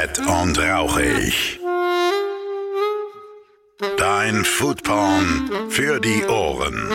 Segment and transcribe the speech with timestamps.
[0.00, 1.60] fett und rauchig.
[3.98, 6.90] Dein Foodporn für die Ohren.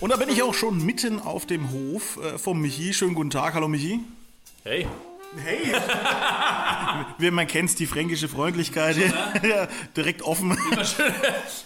[0.00, 2.92] Und da bin ich auch schon mitten auf dem Hof äh, vom Michi.
[2.92, 4.00] Schönen guten Tag, hallo Michi.
[4.64, 4.86] Hey,
[5.36, 5.72] Hey!
[7.18, 8.96] Wie man kennt, die fränkische Freundlichkeit.
[9.42, 9.66] Ja,
[9.96, 10.56] direkt offen.
[10.70, 11.12] immer schön,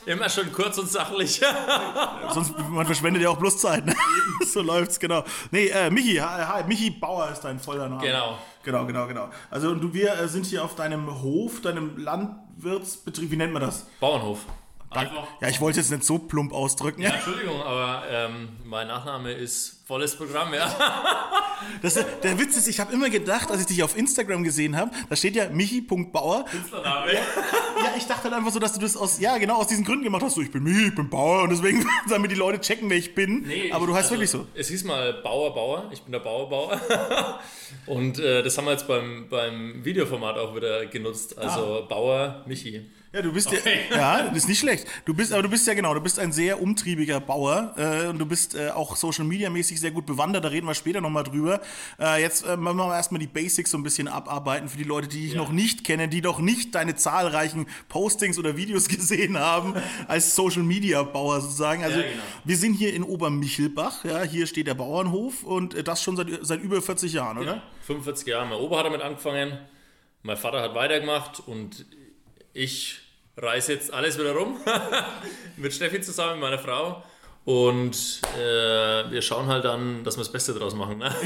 [0.07, 1.41] immer schön kurz und sachlich.
[2.33, 3.85] Sonst man verschwendet ja auch bloß Zeit.
[3.85, 3.95] Ne?
[4.47, 5.25] so läuft's, genau.
[5.51, 8.03] Nee, äh, Michi, hi, hi, Michi Bauer ist dein voller Name.
[8.03, 8.39] Genau.
[8.63, 9.31] Genau, genau, genau.
[9.51, 13.63] Also und du, wir äh, sind hier auf deinem Hof, deinem Landwirtsbetrieb, wie nennt man
[13.63, 13.87] das?
[14.01, 14.41] Bauernhof.
[14.97, 15.27] Einfach.
[15.41, 17.03] Ja, ich wollte es nicht so plump ausdrücken.
[17.03, 20.69] Ja, Entschuldigung, aber ähm, mein Nachname ist volles Programm, ja.
[21.81, 24.91] Das, der Witz ist, ich habe immer gedacht, als ich dich auf Instagram gesehen habe,
[25.09, 26.45] da steht ja michi.bauer.
[26.45, 27.13] Künstlername.
[27.15, 30.05] Ja, ich dachte dann einfach so, dass du das aus, ja, genau aus diesen Gründen
[30.05, 30.35] gemacht hast.
[30.35, 33.15] So, ich bin Michi, ich bin Bauer und deswegen, damit die Leute checken, wer ich
[33.15, 33.43] bin.
[33.47, 34.47] Nee, Aber du heißt also, wirklich so.
[34.55, 36.79] Es hieß mal Bauer Bauer, ich bin der Bauer Bauer.
[37.87, 41.39] Und äh, das haben wir jetzt beim, beim Videoformat auch wieder genutzt.
[41.39, 41.87] Also Ah.
[41.89, 42.91] Bauer Michi.
[43.17, 43.87] Ja, du bist Okay.
[43.91, 44.87] ja, ja, das ist nicht schlecht.
[45.07, 48.19] Du bist, aber du bist ja genau, du bist ein sehr umtriebiger Bauer äh, und
[48.19, 50.45] du bist äh, auch Social Media mäßig sehr gut bewandert.
[50.45, 51.63] Da reden wir später nochmal drüber.
[51.99, 55.09] Äh, jetzt äh, machen wir erstmal die Basics so ein bisschen abarbeiten für die Leute,
[55.09, 59.73] die dich noch nicht kennen, die noch nicht deine zahlreichen Postings oder Videos gesehen haben
[60.09, 61.83] als Social Media Bauer sozusagen.
[61.83, 62.23] Also Ja, genau.
[62.45, 64.05] wir sind hier in Obermichelbach.
[64.05, 67.63] Ja, hier steht der Bauernhof und äh, das schon seit, seit über 40 Jahren, oder?
[67.87, 68.45] 45 Jahre.
[68.45, 69.57] Mein Opa hat damit angefangen,
[70.23, 71.87] mein Vater hat weitergemacht und
[72.53, 73.01] ich
[73.37, 74.59] reise jetzt alles wieder rum
[75.57, 77.03] mit Steffi zusammen, meiner Frau.
[77.45, 80.99] Und äh, wir schauen halt dann, dass wir das Beste draus machen.
[80.99, 81.15] Ne?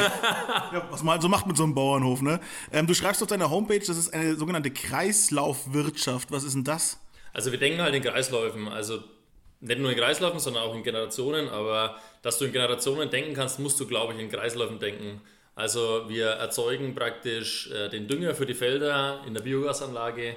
[0.72, 2.38] Ja, was man halt so macht mit so einem Bauernhof, ne?
[2.72, 6.30] Ähm, du schreibst auf deiner Homepage, das ist eine sogenannte Kreislaufwirtschaft.
[6.30, 7.00] Was ist denn das?
[7.32, 9.02] Also wir denken halt in Kreisläufen, also
[9.60, 11.48] nicht nur in Kreisläufen, sondern auch in Generationen.
[11.48, 15.22] Aber dass du in Generationen denken kannst, musst du, glaube ich, in Kreisläufen denken.
[15.54, 20.36] Also wir erzeugen praktisch äh, den Dünger für die Felder in der Biogasanlage.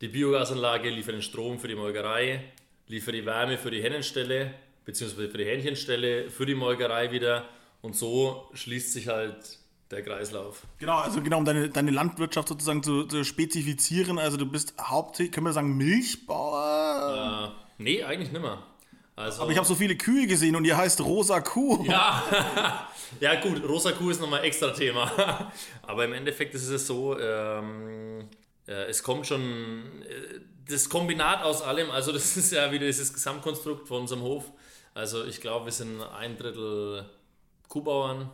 [0.00, 2.44] Die Biogasanlage liefert den Strom für die Molkerei,
[2.86, 4.54] liefert die Wärme für die Hennenstelle,
[4.84, 7.48] beziehungsweise für die Hähnchenstelle, für die Molkerei wieder.
[7.82, 9.58] Und so schließt sich halt
[9.90, 10.62] der Kreislauf.
[10.78, 14.20] Genau, also genau, um deine, deine Landwirtschaft sozusagen zu, zu spezifizieren.
[14.20, 17.54] Also du bist hauptsächlich, können wir sagen, Milchbauer?
[17.78, 18.64] Äh, nee, eigentlich nimmer.
[19.16, 21.84] Also, Aber ich habe so viele Kühe gesehen und ihr heißt Rosa Kuh.
[21.88, 22.88] Ja,
[23.18, 25.50] ja gut, rosa Kuh ist nochmal extra Thema.
[25.82, 28.24] Aber im Endeffekt ist es so, ähm, äh,
[28.72, 33.88] es kommt schon äh, das Kombinat aus allem, also das ist ja wieder dieses Gesamtkonstrukt
[33.88, 34.44] von unserem Hof.
[34.94, 37.08] Also ich glaube, wir sind ein Drittel
[37.68, 38.30] Kuhbauern,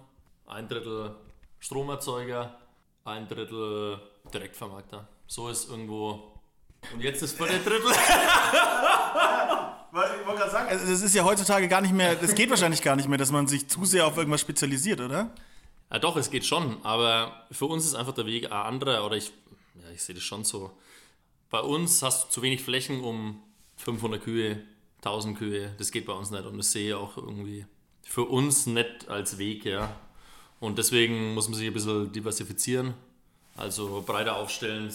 [0.47, 1.15] ein Drittel
[1.61, 2.59] Stromerzeuger,
[3.05, 4.01] ein Drittel
[4.33, 5.07] Direktvermarkter.
[5.27, 6.41] So ist irgendwo.
[6.93, 7.91] Und jetzt ist vor der Drittel.
[9.95, 12.83] Ich wollte gerade sagen, also das ist ja heutzutage gar nicht mehr, das geht wahrscheinlich
[12.83, 15.31] gar nicht mehr, dass man sich zu sehr auf irgendwas spezialisiert, oder?
[15.93, 19.17] Ja, doch, es geht schon, aber für uns ist einfach der Weg ein anderer, oder
[19.17, 19.33] ich,
[19.75, 20.71] ja, ich sehe das schon so.
[21.51, 23.43] Bei uns hast du zu wenig Flächen, um
[23.77, 24.63] 500 Kühe,
[24.99, 27.67] 1000 Kühe, das geht bei uns nicht und das sehe ich auch irgendwie
[28.03, 29.95] für uns nicht als Weg, ja.
[30.61, 32.95] Und deswegen muss man sich ein bisschen diversifizieren,
[33.57, 34.93] also breiter aufstellen.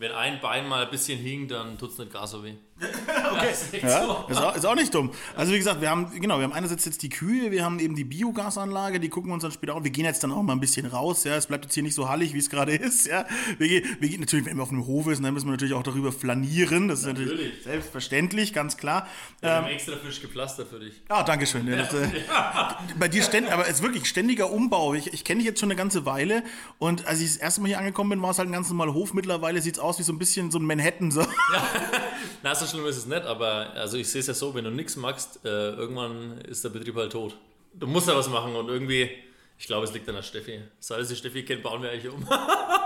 [0.00, 2.54] Wenn ein Bein mal ein bisschen hinkt, dann tut es nicht gar so weh.
[3.32, 3.50] Okay.
[3.52, 4.24] ist Ja, so.
[4.28, 5.10] ist auch, ist auch nicht dumm.
[5.36, 7.94] Also wie gesagt, wir haben, genau, wir haben einerseits jetzt die Kühe, wir haben eben
[7.94, 9.84] die Biogasanlage, die gucken wir uns dann später an.
[9.84, 11.36] Wir gehen jetzt dann auch mal ein bisschen raus, ja.
[11.36, 13.26] Es bleibt jetzt hier nicht so hallig, wie es gerade ist, ja.
[13.58, 15.74] Wir gehen, wir gehen natürlich, wenn wir auf einem Hof sind, dann müssen wir natürlich
[15.74, 16.88] auch darüber flanieren.
[16.88, 17.62] Das ist natürlich, Natürlich.
[17.64, 19.06] selbstverständlich, ganz klar.
[19.40, 20.94] Wir Ähm, haben extra frisch gepflastert für dich.
[21.08, 21.68] Ah, danke schön.
[21.68, 22.08] Ja, das, äh,
[22.98, 24.94] Bei dir ständig, aber es ist wirklich ständiger Umbau.
[24.94, 26.42] Ich, ich kenne dich jetzt schon eine ganze Weile
[26.78, 28.94] und als ich das erste Mal hier angekommen bin, war es halt ein ganz normaler
[28.94, 29.12] Hof.
[29.14, 31.10] Mittlerweile sieht es aus wie so ein bisschen so ein Manhattan.
[31.10, 31.26] So.
[32.42, 34.70] Na, so schlimm ist es nicht, aber also ich sehe es ja so, wenn du
[34.70, 37.36] nichts magst, äh, irgendwann ist der Betrieb halt tot.
[37.74, 39.10] Du musst ja was machen und irgendwie,
[39.58, 40.60] ich glaube, es liegt an der Steffi.
[40.78, 42.26] Seit es die Steffi kennt, bauen wir eigentlich um.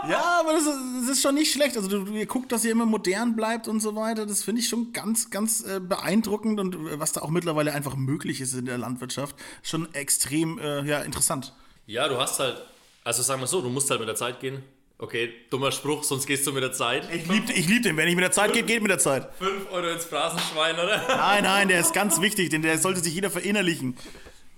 [0.07, 1.79] Ja, aber das ist, das ist schon nicht schlecht.
[1.79, 4.27] Also du, ihr guckt, dass ihr immer modern bleibt und so weiter.
[4.27, 7.97] Das finde ich schon ganz, ganz äh, beeindruckend und äh, was da auch mittlerweile einfach
[7.97, 11.55] möglich ist in der Landwirtschaft, schon extrem äh, ja, interessant.
[11.87, 12.61] ja, du hast halt,
[13.03, 14.63] also sagen wir so, du musst halt mit der Zeit gehen.
[14.97, 17.13] Okay, dummer Spruch, sonst gehst du mit der Zeit.
[17.13, 17.97] Ich liebe ich lieb den.
[17.97, 19.29] Wenn ich mit der Zeit geht, geht mit der Zeit.
[19.39, 21.03] 5 Euro ins Phrasenschwein, oder?
[21.09, 23.97] Nein, nein, der ist ganz wichtig, denn der sollte sich jeder verinnerlichen.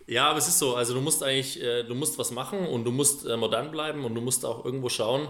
[0.07, 2.85] Ja, aber es ist so, also du musst eigentlich, äh, du musst was machen und
[2.85, 5.29] du musst äh, modern bleiben und du musst auch irgendwo schauen.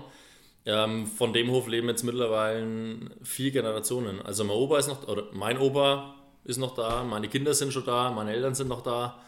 [0.66, 4.20] Ähm, von dem Hof leben jetzt mittlerweile vier Generationen.
[4.20, 7.84] Also mein Opa ist noch, oder mein Opa ist noch da, meine Kinder sind schon
[7.84, 9.20] da, meine Eltern sind noch da.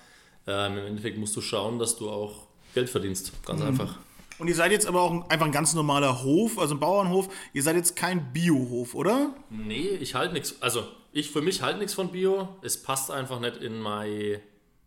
[0.48, 3.94] Ähm, Im Endeffekt musst du schauen, dass du auch Geld verdienst, ganz einfach.
[4.38, 7.29] Und ihr seid jetzt aber auch ein- einfach ein ganz normaler Hof, also ein Bauernhof.
[7.52, 9.35] Ihr seid jetzt kein Biohof, oder?
[9.50, 10.62] Nee, ich halte nichts.
[10.62, 12.49] Also, ich für mich halte nichts von Bio.
[12.62, 14.40] Es passt einfach nicht in mein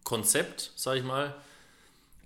[0.03, 1.36] Konzept, sag ich mal.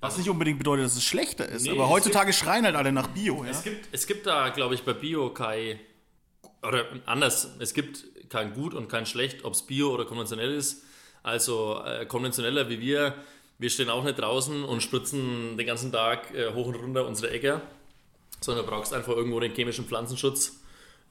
[0.02, 1.64] Was nicht unbedingt bedeutet, dass es schlechter ist.
[1.64, 3.44] Nee, aber heutzutage schreien halt alle nach Bio.
[3.44, 3.50] Ja?
[3.50, 5.80] Es gibt, es gibt da, glaube ich, bei Bio kein,
[6.62, 10.84] oder anders, es gibt kein Gut und kein Schlecht, ob es Bio oder konventionell ist.
[11.24, 13.16] Also äh, konventioneller wie wir,
[13.58, 17.32] wir stehen auch nicht draußen und spritzen den ganzen Tag äh, hoch und runter unsere
[17.32, 17.62] Äcker,
[18.42, 20.60] sondern du brauchst einfach irgendwo den chemischen Pflanzenschutz,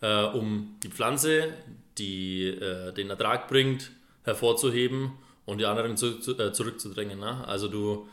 [0.00, 1.54] äh, um die Pflanze,
[1.98, 3.90] die äh, den Ertrag bringt,
[4.24, 5.12] hervorzuheben
[5.46, 7.18] und die anderen zu, zu, äh, zurückzudrängen.
[7.18, 7.46] Ne?
[7.46, 8.08] Also du,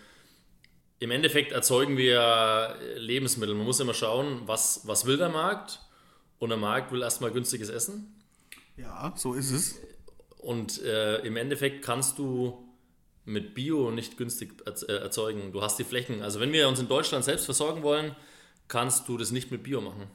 [0.99, 3.55] im Endeffekt erzeugen wir Lebensmittel.
[3.55, 5.79] Man muss immer schauen, was, was will der Markt
[6.39, 8.15] und der Markt will erstmal günstiges Essen.
[8.77, 9.81] ja, so ist es.
[10.37, 12.70] Und äh, im Endeffekt kannst du
[13.25, 15.51] mit Bio nicht günstig äh, erzeugen.
[15.51, 16.21] Du hast die Flächen.
[16.21, 18.15] Also wenn wir uns in Deutschland selbst versorgen wollen,
[18.68, 20.07] kannst du das nicht mit Bio machen.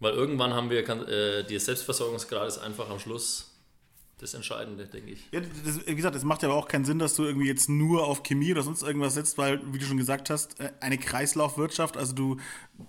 [0.00, 3.52] Weil irgendwann haben wir, kann, äh, die Selbstversorgungsgrad ist einfach am Schluss
[4.22, 5.28] das Entscheidende, denke ich.
[5.32, 7.68] Ja, das, wie gesagt, es macht ja aber auch keinen Sinn, dass du irgendwie jetzt
[7.68, 10.96] nur auf Chemie oder sonst irgendwas setzt, weil, wie du schon gesagt hast, äh, eine
[10.96, 12.36] Kreislaufwirtschaft, also du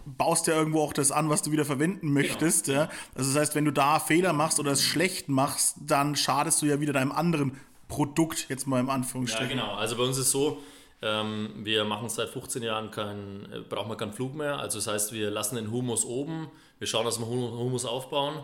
[0.05, 2.67] baust ja irgendwo auch das an, was du wieder verwenden möchtest.
[2.67, 2.89] Ja?
[3.15, 6.67] Also das heißt, wenn du da Fehler machst oder es schlecht machst, dann schadest du
[6.67, 9.49] ja wieder deinem anderen Produkt, jetzt mal im Ja, Anführungsstrichen.
[9.57, 9.73] genau.
[9.75, 10.61] Also bei uns ist so,
[11.01, 14.57] ähm, wir machen seit 15 Jahren kein, äh, brauchen wir keinen Flug mehr.
[14.59, 16.49] Also das heißt, wir lassen den Humus oben,
[16.79, 18.43] wir schauen, dass wir Hum- Humus aufbauen.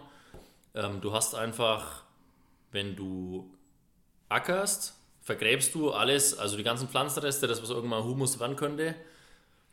[0.75, 2.03] Ähm, du hast einfach,
[2.71, 3.50] wenn du
[4.30, 8.95] ackerst, vergräbst du alles, also die ganzen Pflanzenreste, das was irgendwann Humus werden könnte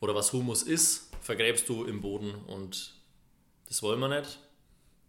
[0.01, 2.95] oder was Humus ist, vergräbst du im Boden und
[3.69, 4.39] das wollen wir nicht.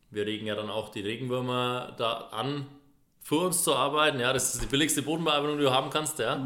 [0.10, 2.66] Wir regen ja dann auch die Regenwürmer da an,
[3.28, 4.20] für uns zu arbeiten.
[4.22, 6.18] Ja, das ist die billigste Bodenbearbeitung, die du haben kannst.
[6.20, 6.42] Ja.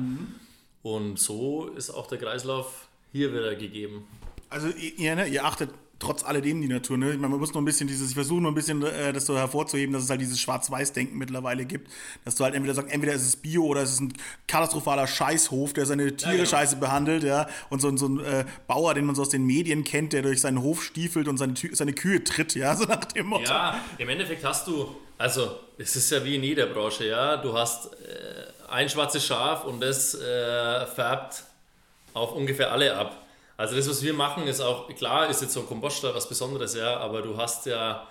[0.82, 4.08] Und so ist auch der Kreislauf hier wieder gegeben.
[4.50, 5.70] Also ihr, ne, ihr achtet
[6.00, 6.98] trotz alledem die Natur.
[6.98, 7.12] Ne?
[7.12, 9.28] Ich meine, man muss nur ein bisschen dieses, ich versuche nur ein bisschen äh, das
[9.28, 11.92] so hervorzuheben, dass es halt dieses Schwarz-Weiß-Denken mittlerweile gibt.
[12.26, 14.14] Dass du halt entweder sagst, entweder ist es Bio oder es ist ein
[14.48, 16.50] katastrophaler Scheißhof, der seine Tiere genau.
[16.50, 17.48] scheiße behandelt, ja.
[17.70, 20.24] Und so, ein- so ein äh, Bauer, den man so aus den Medien kennt, der
[20.24, 23.44] durch seinen Hof stiefelt und seine, seine Kühe tritt, ja, so nach dem Motto.
[23.52, 27.54] Ja, im Endeffekt hast du, also es ist ja wie in jeder Branche, ja, du
[27.54, 31.44] hast äh, ein schwarzes Schaf und das äh, färbt
[32.14, 33.16] auf ungefähr alle ab.
[33.56, 36.74] Also das, was wir machen, ist auch, klar, ist jetzt so ein Kompoststall was Besonderes,
[36.76, 38.08] ja, aber du hast ja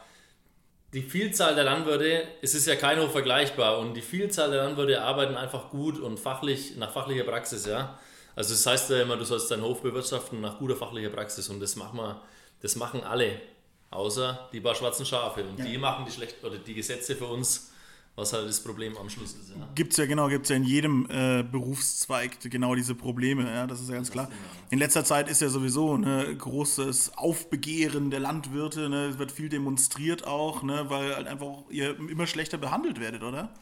[0.92, 5.02] die Vielzahl der Landwirte, es ist ja kein Hof vergleichbar und die Vielzahl der Landwirte
[5.02, 7.98] arbeiten einfach gut und fachlich, nach fachlicher Praxis, ja.
[8.36, 11.58] Also das heißt ja immer, du sollst deinen Hof bewirtschaften nach guter fachlicher Praxis und
[11.58, 12.22] das machen wir,
[12.62, 13.40] das machen alle,
[13.90, 17.72] außer die paar schwarzen Schafe und die machen die schlecht oder die Gesetze für uns,
[18.16, 19.68] was halt das Problem am Schluss ist, ja.
[19.74, 23.88] Gibt's ja genau, gibt's ja in jedem äh, Berufszweig genau diese Probleme, ja, das ist
[23.88, 24.30] ja ganz klar.
[24.70, 29.48] In letzter Zeit ist ja sowieso ne, großes Aufbegehren der Landwirte, ne, es wird viel
[29.48, 33.52] demonstriert auch, ne, weil halt einfach ihr immer schlechter behandelt werdet, oder?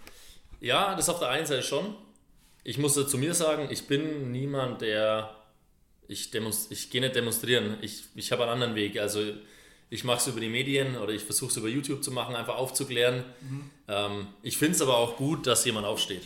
[0.60, 1.94] Ja, das auf der einen Seite schon.
[2.64, 5.34] Ich muss zu mir sagen, ich bin niemand, der.
[6.08, 7.76] Ich, demonst ich gehe nicht demonstrieren.
[7.82, 8.98] Ich, ich habe einen anderen Weg.
[8.98, 9.20] Also
[9.90, 12.56] ich mache es über die Medien oder ich versuche es über YouTube zu machen, einfach
[12.56, 13.25] aufzuklären.
[13.88, 16.23] Ähm, ich finde es aber auch gut, dass jemand aufsteht.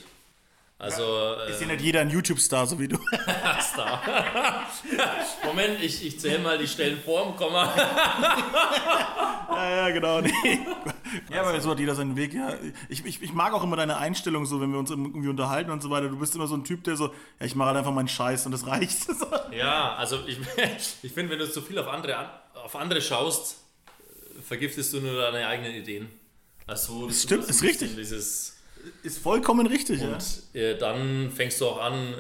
[0.79, 1.37] Also.
[1.49, 2.97] Ist ja nicht jeder ein YouTube-Star, so wie du.
[2.97, 3.19] Äh,
[3.63, 4.03] Star.
[5.45, 7.73] Moment, ich, ich zähle mal die Stellen vor dem Komma.
[9.49, 10.21] ja, ja, genau.
[10.23, 10.59] Nee.
[11.31, 12.55] Ja, aber so hat jeder seinen Weg, ja.
[12.89, 15.83] Ich, ich, ich mag auch immer deine Einstellung so, wenn wir uns irgendwie unterhalten und
[15.83, 16.09] so weiter.
[16.09, 17.07] Du bist immer so ein Typ, der so,
[17.39, 19.07] ja, ich mache halt einfach meinen Scheiß und das reicht.
[19.53, 20.39] Ja, also ich,
[21.03, 22.31] ich finde, wenn du zu viel auf andere, an-
[22.63, 23.57] auf andere schaust,
[24.47, 26.09] vergiftest du nur deine eigenen Ideen.
[26.67, 27.97] Also, das stimmt, ist richtig.
[27.97, 28.57] Dieses,
[29.03, 30.09] Ist vollkommen richtig, ja.
[30.15, 32.15] und äh, dann fängst du auch an,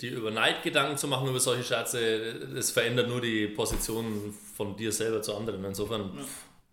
[0.00, 2.34] dir über Neidgedanken zu machen über solche Scherze.
[2.54, 5.64] Das verändert nur die Position von dir selber zu anderen.
[5.64, 6.10] Insofern,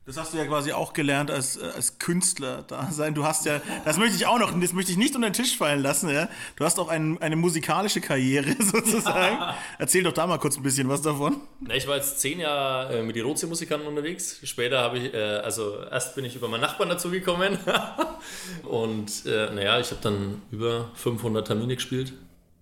[0.06, 3.16] Das hast du ja quasi auch gelernt als, äh, als Künstler da sein.
[3.16, 5.58] Du hast ja, das möchte ich auch noch, das möchte ich nicht unter den Tisch
[5.58, 6.30] fallen lassen, ja.
[6.58, 9.40] Du hast auch ein, eine musikalische Karriere sozusagen.
[9.80, 11.42] Erzähl doch da mal kurz ein bisschen was davon.
[11.62, 14.40] Na, ich war jetzt zehn Jahre äh, mit den Rotsee-Musikanten unterwegs.
[14.44, 17.58] Später habe ich, äh, also erst bin ich über meinen Nachbarn dazugekommen.
[18.64, 22.14] und naja, ich habe dann über 500 Termine gespielt.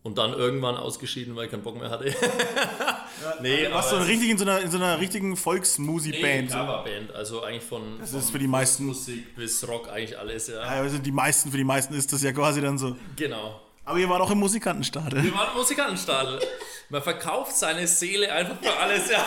[0.04, 2.06] Und dann irgendwann ausgeschieden, weil ich keinen Bock mehr hatte.
[3.42, 6.52] nee, Du warst aber richtig in so einer, in so einer richtigen nee, Volksmusi-Band.
[6.52, 6.58] so.
[6.58, 7.16] Coverband.
[7.16, 10.56] Also eigentlich von, Das von ist für die meisten, Musik bis Rock eigentlich alles, ja.
[10.56, 12.98] ja, also die meisten, für die meisten ist das ja quasi dann so.
[13.16, 13.62] Genau.
[13.86, 15.24] Aber ihr wart auch im Musikantenstadel.
[15.24, 16.40] Wir waren Musikantenstadel.
[16.90, 19.26] Man verkauft seine Seele einfach für alles, ja.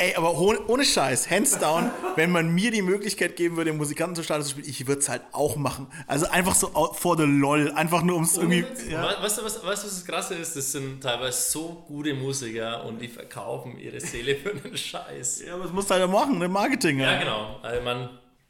[0.00, 4.42] Ey, aber ohne, Scheiß, hands down, wenn man mir die Möglichkeit geben würde, im Musikantenstadel
[4.44, 5.88] zu spielen, ich würde es halt auch machen.
[6.06, 8.64] Also einfach so for the lol, einfach nur ums irgendwie.
[8.90, 9.02] Ja.
[9.02, 10.56] We- Weißt du, was, weißt, was das Krasse ist?
[10.56, 15.42] Das sind teilweise so gute Musiker und die verkaufen ihre Seele für einen Scheiß.
[15.46, 16.48] ja, aber das musst du halt machen, ne?
[16.48, 16.98] Marketing.
[17.00, 17.18] Ja, Ja.
[17.18, 17.58] genau.
[17.62, 18.08] Also man,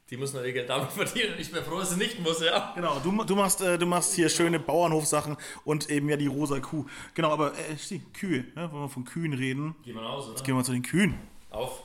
[0.09, 1.33] Die müssen ihr Geld damit verdienen.
[1.37, 2.71] Ich bin froh, dass sie nicht muss, ja.
[2.75, 6.59] Genau, du, du, machst, äh, du machst hier schöne Bauernhofsachen und eben ja die rosa
[6.61, 6.85] Kuh.
[7.13, 8.69] Genau, aber äh, die Kühe, ne?
[8.71, 10.41] wenn wir von Kühen reden, Gehen wir raus, oder?
[10.43, 11.15] gehen wir zu den Kühen.
[11.51, 11.83] Auf.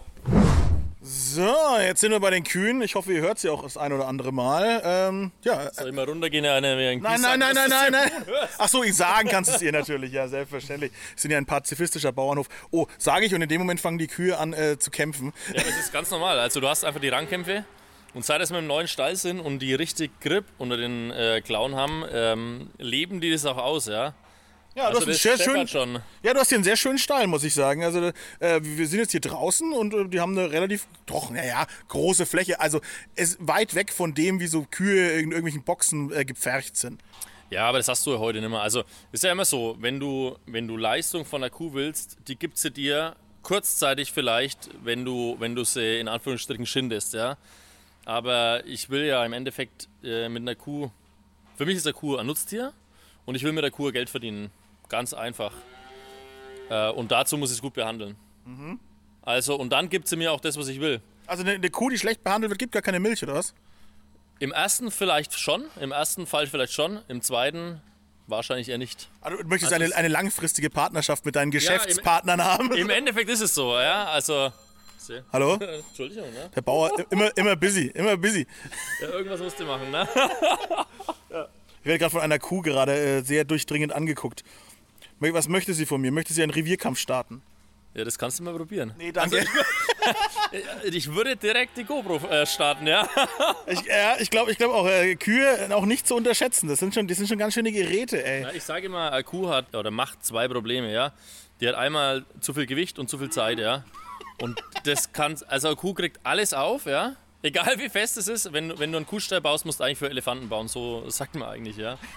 [1.03, 2.83] So, jetzt sind wir bei den Kühen.
[2.83, 4.81] Ich hoffe, ihr hört sie auch das ein oder andere Mal.
[4.85, 8.11] Ähm, ja, Soll ich mal runtergehen, eine wie ein Nein, nein, nein, nein, nein, nein.
[8.59, 10.93] Ach so, ich sagen kannst es ihr natürlich, ja, selbstverständlich.
[10.93, 12.49] Wir sind ja ein pazifistischer Bauernhof.
[12.71, 15.33] Oh, sage ich und in dem Moment fangen die Kühe an äh, zu kämpfen.
[15.49, 16.39] Ja, das ist ganz normal.
[16.39, 17.65] Also du hast einfach die Rangkämpfe
[18.15, 21.75] und seit wir im neuen Stall sind und die richtig Grip unter den äh, Klauen
[21.75, 24.15] haben, ähm, leben die das auch aus, ja.
[24.76, 26.02] Ja, du Also hast einen sehr scheppert schon.
[26.23, 27.83] ja, du hast hier einen sehr schönen Stall, muss ich sagen.
[27.83, 31.66] Also äh, wir sind jetzt hier draußen und äh, die haben eine relativ, doch, naja,
[31.88, 32.61] große Fläche.
[32.61, 32.83] Also
[33.14, 37.00] es weit weg von dem, wie so Kühe in irgendwelchen Boxen äh, gepfercht sind.
[37.49, 38.61] Ja, aber das hast du ja heute nicht mehr.
[38.61, 42.37] Also ist ja immer so, wenn du, wenn du Leistung von der Kuh willst, die
[42.37, 47.38] gibt sie dir kurzzeitig vielleicht, wenn du, wenn du sie in Anführungsstrichen schindest, ja.
[48.04, 50.90] Aber ich will ja im Endeffekt äh, mit einer Kuh,
[51.56, 52.73] für mich ist der Kuh ein Nutztier
[53.25, 54.50] und ich will mit der Kuh Geld verdienen.
[54.88, 55.52] Ganz einfach.
[56.71, 58.16] Äh, und dazu muss ich es gut behandeln.
[59.23, 61.00] Also, und dann gibt sie mir auch das, was ich will.
[61.26, 63.55] Also eine, eine Kuh, die schlecht behandelt wird, gibt gar keine Milch, oder was?
[64.38, 67.81] Im ersten vielleicht schon, im ersten Fall vielleicht schon, im zweiten
[68.28, 69.09] wahrscheinlich eher nicht.
[69.21, 72.73] Also du möchtest Also eine, eine langfristige Partnerschaft mit deinen Geschäftspartnern haben.
[72.73, 74.07] Im Endeffekt ist es so, ja.
[74.07, 74.52] Also.
[75.33, 75.55] Hallo?
[75.88, 76.50] Entschuldigung, ne?
[76.55, 78.47] Der Bauer, immer, immer busy, immer busy.
[79.00, 80.09] Ja, irgendwas musst du machen, ne?
[81.81, 84.43] Ich werde gerade von einer Kuh gerade äh, sehr durchdringend angeguckt.
[85.21, 86.13] Was möchte sie von mir?
[86.13, 87.43] Möchte sie einen Revierkampf starten?
[87.95, 88.93] Ja, das kannst du mal probieren.
[88.99, 89.45] Nee, danke.
[90.85, 93.09] Ich würde direkt die GoPro äh, starten, ja.
[93.67, 96.69] ich ja, ich glaube ich glaub auch, äh, Kühe auch nicht zu unterschätzen.
[96.69, 98.43] Das sind schon, das sind schon ganz schöne Geräte, ey.
[98.43, 101.13] ja ich sage immer, eine Kuh hat oder macht zwei Probleme, ja.
[101.61, 103.85] Die hat einmal zu viel Gewicht und zu viel Zeit, ja.
[104.41, 107.17] Und das kann, also eine Kuh kriegt alles auf, ja.
[107.43, 110.11] Egal wie fest es ist, wenn, wenn du einen Kuhstall baust, musst du eigentlich für
[110.11, 110.69] Elefanten bauen.
[110.69, 111.99] So sagt man eigentlich, ja.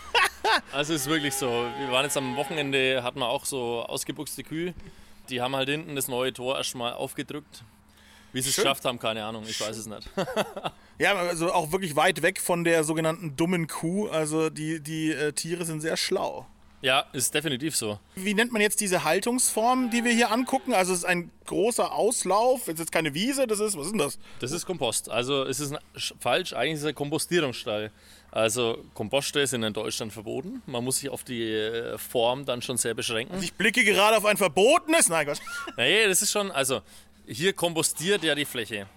[0.72, 1.48] Also es ist wirklich so.
[1.48, 4.74] Wir waren jetzt am Wochenende, hatten wir auch so ausgebuchste Kühe.
[5.30, 7.64] Die haben halt hinten das neue Tor erstmal aufgedrückt.
[8.32, 10.10] Wie sie es geschafft haben, keine Ahnung, ich weiß es nicht.
[11.00, 14.10] Ja, also auch wirklich weit weg von der sogenannten dummen Kuh.
[14.10, 16.46] Also die, die äh, Tiere sind sehr schlau.
[16.82, 18.00] Ja, ist definitiv so.
[18.16, 20.74] Wie nennt man jetzt diese Haltungsform, die wir hier angucken?
[20.74, 22.62] Also es ist ein großer Auslauf.
[22.64, 24.18] Es ist jetzt keine Wiese, das ist, was ist denn das?
[24.40, 25.10] Das ist Kompost.
[25.10, 27.92] Also es ist ein, sch- falsch, eigentlich ist es ein Kompostierungsstall.
[28.32, 30.62] Also Kompoststelle sind in Deutschland verboten.
[30.68, 33.42] Man muss sich auf die äh, Form dann schon sehr beschränken.
[33.44, 35.10] Ich blicke gerade auf ein verbotenes.
[35.10, 35.40] Nein, Gott.
[35.76, 36.82] Nee, das ist schon, also
[37.28, 38.88] hier kompostiert ja die Fläche.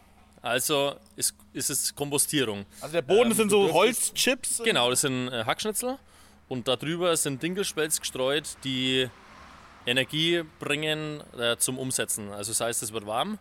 [0.40, 2.64] Also ist, ist es Kompostierung.
[2.80, 4.60] Also der Boden Ähm, sind so Holzchips.
[4.64, 5.98] Genau, das sind äh, Hackschnitzel
[6.52, 9.08] und darüber sind Dinkelspelz gestreut, die
[9.86, 12.30] Energie bringen äh, zum Umsetzen.
[12.30, 13.38] Also das heißt, es wird warm.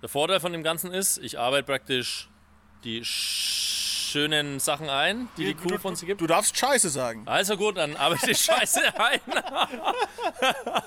[0.00, 2.30] Der Vorteil von dem Ganzen ist, ich arbeite praktisch
[2.84, 6.22] die schönen Sachen ein, die die Kuh von sich gibt.
[6.22, 7.24] Du darfst Scheiße sagen.
[7.26, 9.20] Also gut, dann arbeite ich Scheiße ein.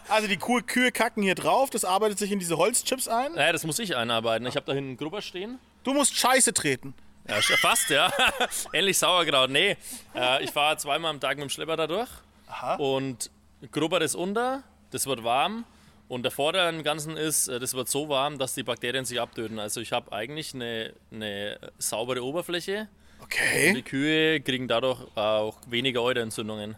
[0.10, 3.34] Also die Kuh, Kühe kacken hier drauf, das arbeitet sich in diese Holzchips ein.
[3.34, 4.48] Naja, das muss ich einarbeiten.
[4.48, 5.60] Ich habe da hinten einen Grubber stehen.
[5.84, 6.96] Du musst Scheiße treten.
[7.28, 8.12] Ja, fast, ja.
[8.74, 9.50] Ähnlich Sauerkraut.
[9.50, 9.78] Nee,
[10.16, 12.10] äh, ich fahre zweimal am Tag mit dem Schlepper da durch.
[12.78, 13.32] Und
[13.72, 15.66] grubber das unter, das wird warm.
[16.10, 19.20] Und der Vorteil am Ganzen ist, äh, das wird so warm, dass die Bakterien sich
[19.22, 19.58] abtöten.
[19.58, 22.88] Also ich habe eigentlich eine, eine saubere Oberfläche.
[23.20, 23.82] Die Okay.
[23.84, 26.76] Kühe kriegen dadurch auch weniger Euterentzündungen.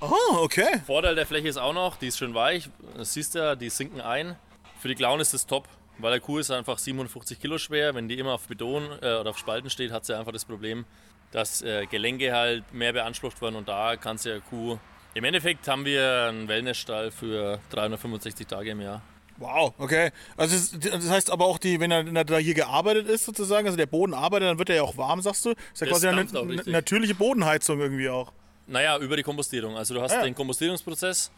[0.00, 0.80] Oh, okay.
[0.86, 2.70] Vorteil der Fläche ist auch noch, die ist schön weich.
[2.96, 4.34] Das siehst du ja, die sinken ein.
[4.80, 5.68] Für die Klauen ist das top,
[5.98, 7.94] weil der Kuh ist einfach 57 Kilo schwer.
[7.94, 10.84] Wenn die immer auf Beton äh, oder auf Spalten steht, hat sie einfach das Problem,
[11.32, 14.78] dass äh, Gelenke halt mehr beansprucht werden und da kann sie ja Kuh.
[15.14, 19.02] Im Endeffekt haben wir einen Wellnessstall für 365 Tage im Jahr.
[19.38, 20.10] Wow, okay.
[20.36, 23.76] Also das, das heißt aber auch, die, wenn er, da hier gearbeitet ist sozusagen, also
[23.76, 25.50] der Boden arbeitet, dann wird er ja auch warm, sagst du?
[25.50, 28.32] Ist ja Das quasi eine, eine natürliche Bodenheizung irgendwie auch.
[28.66, 29.76] Naja, über die Kompostierung.
[29.76, 30.22] Also du hast Ah, ja.
[30.24, 31.30] den Kompostierungsprozess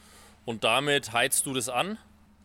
[0.47, 1.99] und damit heizt du das an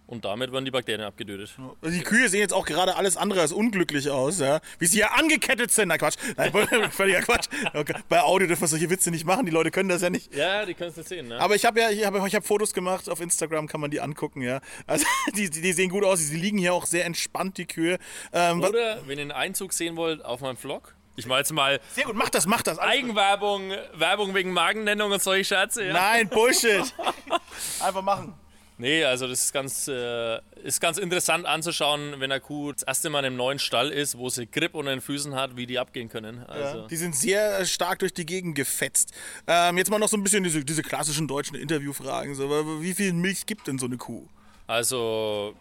[0.07, 1.55] und damit werden die Bakterien abgetötet.
[1.81, 4.59] Also die Kühe sehen jetzt auch gerade alles andere als unglücklich aus, ja.
[4.77, 5.87] Wie sie ja angekettet sind.
[5.87, 6.17] Nein, Quatsch.
[6.37, 6.51] Nein,
[6.91, 7.47] völliger Quatsch.
[7.73, 7.95] Okay.
[8.07, 10.33] Bei Audio dürfen wir solche Witze nicht machen, die Leute können das ja nicht.
[10.35, 11.39] Ja, die können es nicht sehen, ne?
[11.39, 13.99] Aber ich habe ja, ich habe ich hab Fotos gemacht, auf Instagram kann man die
[13.99, 14.61] angucken, ja.
[14.85, 17.97] Also die, die die sehen gut aus, die liegen hier auch sehr entspannt, die Kühe.
[18.31, 20.95] Ähm, Oder wenn ihr einen Einzug sehen wollt auf meinem Vlog.
[21.17, 22.77] Ich mache jetzt mal sehr gut, mach das, mach das.
[22.77, 25.85] Eigenwerbung, Werbung wegen Magennennung und solche Scherze.
[25.85, 25.93] Ja?
[25.93, 26.93] Nein, Bullshit.
[27.79, 28.33] Einfach machen.
[28.77, 33.09] Nee, also das ist ganz, äh, ist ganz interessant anzuschauen, wenn eine Kuh das erste
[33.09, 35.79] Mal in einem neuen Stall ist, wo sie Grip unter den Füßen hat, wie die
[35.79, 36.43] abgehen können.
[36.43, 39.13] Also, Die sind sehr äh, stark durch die Gegend gefetzt.
[39.47, 42.35] Ähm, jetzt mal noch so ein bisschen diese, diese klassischen deutschen Interviewfragen.
[42.35, 42.49] So,
[42.81, 44.27] wie viel Milch gibt denn so eine Kuh?
[44.67, 45.55] Also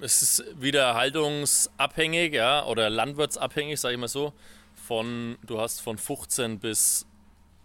[0.00, 4.32] es ist wieder haltungsabhängig, ja, oder landwirtsabhängig, sage ich mal so.
[4.86, 7.04] Von, du hast von 15 bis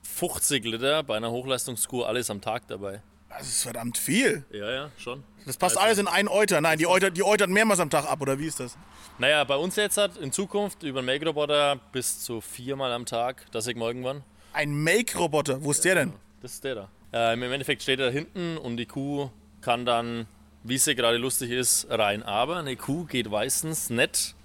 [0.03, 3.01] 50 Liter bei einer Hochleistungskuh alles am Tag dabei.
[3.29, 4.43] Das ist verdammt viel.
[4.51, 5.23] Ja, ja, schon.
[5.45, 6.61] Das passt Also- alles in einen Euter.
[6.61, 8.75] Nein, die Euter, die Eutert mehrmals am Tag ab, oder wie ist das?
[9.17, 13.45] Naja, bei uns jetzt hat in Zukunft über den Make-Roboter bis zu viermal am Tag,
[13.51, 14.23] das ich mal irgendwann.
[14.53, 15.63] Ein Make-Roboter.
[15.63, 16.13] Wo ist der denn?
[16.41, 16.89] Das ist der da.
[17.13, 19.29] Äh, Im Endeffekt steht er da hinten und die Kuh
[19.61, 20.27] kann dann,
[20.63, 22.23] wie sie gerade lustig ist, rein.
[22.23, 24.35] Aber eine Kuh geht meistens nicht,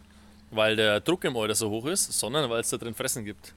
[0.51, 3.55] weil der Druck im Euter so hoch ist, sondern weil es da drin Fressen gibt.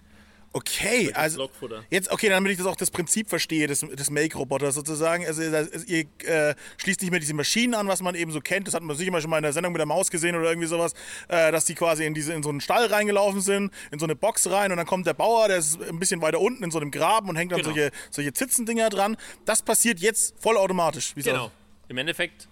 [0.53, 1.49] Okay, also.
[1.89, 5.25] Jetzt, okay, damit ich das auch das Prinzip verstehe, des, des Make-Roboters sozusagen.
[5.25, 8.65] Also, ihr äh, schließt nicht mehr diese Maschinen an, was man eben so kennt.
[8.67, 10.49] Das hat man sicher mal schon mal in der Sendung mit der Maus gesehen oder
[10.49, 10.93] irgendwie sowas,
[11.27, 14.15] äh, dass die quasi in, diese, in so einen Stall reingelaufen sind, in so eine
[14.15, 16.79] Box rein und dann kommt der Bauer, der ist ein bisschen weiter unten in so
[16.79, 17.73] einem Graben und hängt dann Genau.
[17.73, 19.15] solche, solche Zitzendinger dran.
[19.45, 21.13] Das passiert jetzt vollautomatisch.
[21.15, 21.45] Genau.
[21.45, 21.51] aus-
[21.89, 22.47] Im Endeffekt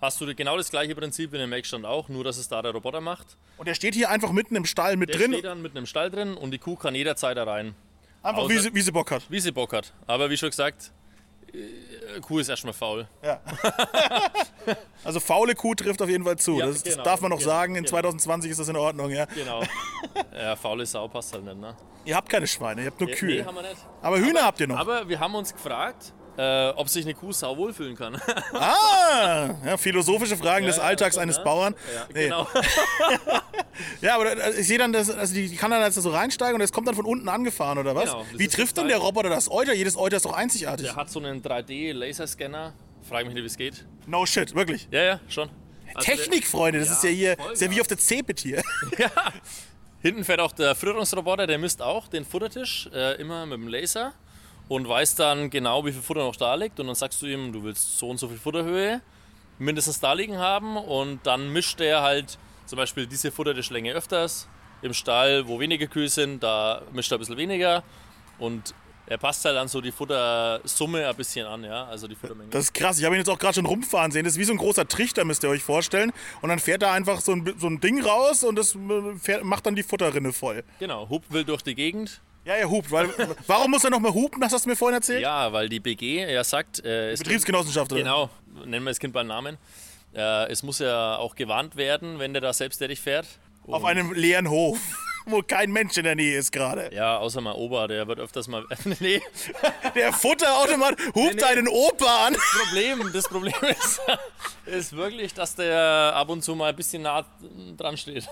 [0.00, 2.62] hast du genau das gleiche Prinzip wie in dem Make-Stand auch, nur dass es da
[2.62, 3.36] der Roboter macht.
[3.58, 5.86] Und der steht hier einfach mitten im Stall mit Der drin, steht dann mit einem
[5.86, 7.74] Stall drin und die Kuh kann jederzeit da rein,
[8.22, 9.22] einfach wie außer- sie, wie sie Bock hat.
[9.30, 9.92] wie sie Bock hat.
[10.06, 10.92] Aber wie schon gesagt,
[11.52, 13.06] äh, Kuh ist erstmal faul.
[15.02, 16.58] Also faule Kuh trifft auf jeden Fall zu.
[16.58, 17.74] Ja, das, das genau, darf man noch genau, sagen.
[17.74, 17.90] In genau.
[17.96, 19.24] 2020 ist das in Ordnung, ja.
[19.24, 19.62] Genau.
[20.34, 21.74] ja, faule Sau passt halt nicht, ne?
[22.04, 23.44] Ihr habt keine Schweine, ihr habt nur Nee, Kühe.
[23.44, 23.76] haben wir nicht.
[24.02, 24.76] Aber Hühner habt ihr noch.
[24.78, 28.20] Aber wir haben uns gefragt, äh, ob sich eine Kuh sau wohlfühlen kann.
[28.52, 31.44] Ah, ja, philosophische Fragen des ja, Alltags schon, eines ne?
[31.44, 31.74] Bauern.
[31.94, 32.24] ja, Nee.
[32.24, 32.46] genau.
[34.02, 36.86] Ja, aber ich sehe dann, dass, also die, kann dann so reinsteigen und das kommt
[36.88, 38.04] dann von unten angefahren, oder was?
[38.10, 38.98] Genau, Wie trifft denn der.
[38.98, 39.72] Roboter das Euter?
[39.72, 40.86] Jedes Euter ist doch einzigartig.
[40.86, 42.72] Der hat so einen 3D-Laserscanner.
[43.08, 43.86] Frage mich nicht, wie es geht.
[44.06, 44.88] No shit, wirklich.
[44.90, 45.48] Ja, ja, schon.
[45.94, 48.62] Also Technik, Freunde, das Ja, ist ja hier, ist ja wie auf der Cepit hier.
[48.98, 49.10] Der,
[50.02, 54.12] hinten fährt auch der Fütterungsroboter, der misst auch den Futtertisch äh, immer mit dem Laser
[54.70, 56.78] und weiß dann genau, wie viel Futter noch da liegt.
[56.78, 59.02] Und dann sagst du ihm, du willst so und so viel Futterhöhe
[59.58, 60.76] mindestens da liegen haben.
[60.76, 64.46] Und dann mischt er halt zum Beispiel diese Futtertischlänge öfters.
[64.80, 67.82] Im Stall, wo wenige Kühe sind, da mischt er ein bisschen weniger.
[68.38, 68.72] Und
[69.06, 72.50] er passt halt dann so die Futtersumme ein bisschen an, ja, also die Futtermenge.
[72.50, 72.96] Das ist krass.
[73.00, 74.22] Ich habe ihn jetzt auch gerade schon rumfahren sehen.
[74.22, 76.12] Das ist wie so ein großer Trichter, müsst ihr euch vorstellen.
[76.42, 79.42] Und dann fährt da einfach so ein, so ein Ding raus und das äh, fährt,
[79.42, 80.62] macht dann die Futterrinne voll.
[80.78, 82.20] Genau, Hub will durch die Gegend.
[82.44, 82.90] Ja, er hupt.
[82.90, 83.10] Weil,
[83.46, 84.40] warum muss er noch mal hupen?
[84.40, 85.22] Das hast du mir vorhin erzählt?
[85.22, 88.00] Ja, weil die BG ja sagt, äh, Betriebsgenossenschaft, oder?
[88.00, 88.30] Genau,
[88.64, 89.58] nennen wir das Kind beim Namen.
[90.14, 93.26] Äh, es muss ja auch gewarnt werden, wenn der da selbsttätig fährt.
[93.66, 94.78] Auf einem leeren Hof,
[95.26, 96.92] wo kein Mensch in der Nähe ist gerade.
[96.92, 98.64] Ja, außer mein Opa, der wird öfters mal.
[99.00, 99.20] nee,
[99.94, 101.40] Der Futterautomat hupt nee.
[101.40, 102.36] deinen Opa an.
[102.64, 104.00] Problem, das Problem ist,
[104.66, 107.24] ist wirklich, dass der ab und zu mal ein bisschen nah
[107.76, 108.28] dran steht.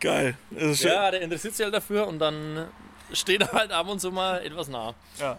[0.00, 0.36] Geil.
[0.50, 0.90] Das ist schön.
[0.90, 2.68] ja, der interessiert sich halt dafür und dann
[3.14, 4.94] steht halt ab und zu mal etwas nah.
[5.18, 5.38] Ja.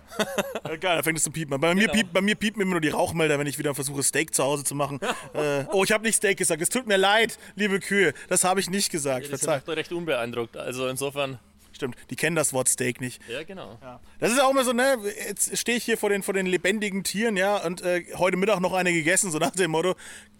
[0.68, 1.54] Ja, Geil, da fängt es zu piepen.
[1.54, 1.62] an.
[1.62, 1.94] Bei mir, Genau.
[1.94, 4.64] piept, bei mir piepen immer nur die Rauchmelder, wenn ich wieder versuche, Steak zu Hause
[4.64, 5.00] zu machen.
[5.34, 6.62] äh, oh, ich habe nicht Steak gesagt.
[6.62, 8.14] Es tut mir leid, liebe Kühe.
[8.30, 9.26] Das habe ich nicht gesagt.
[9.26, 9.62] Die sind Verzeih.
[9.68, 10.58] noch recht unbeeindruckt.
[10.58, 11.40] Also insofern,
[11.76, 13.20] Stimmt, die kennen das Wort Steak nicht.
[13.28, 13.80] ja, genau.
[14.20, 14.96] Das ist auch immer so, ne?
[15.28, 18.60] Jetzt stehe ich hier vor den, vor den lebendigen Tieren, ja, und äh, heute Mittag
[18.60, 19.96] noch eine gegessen, so nach dem Motto,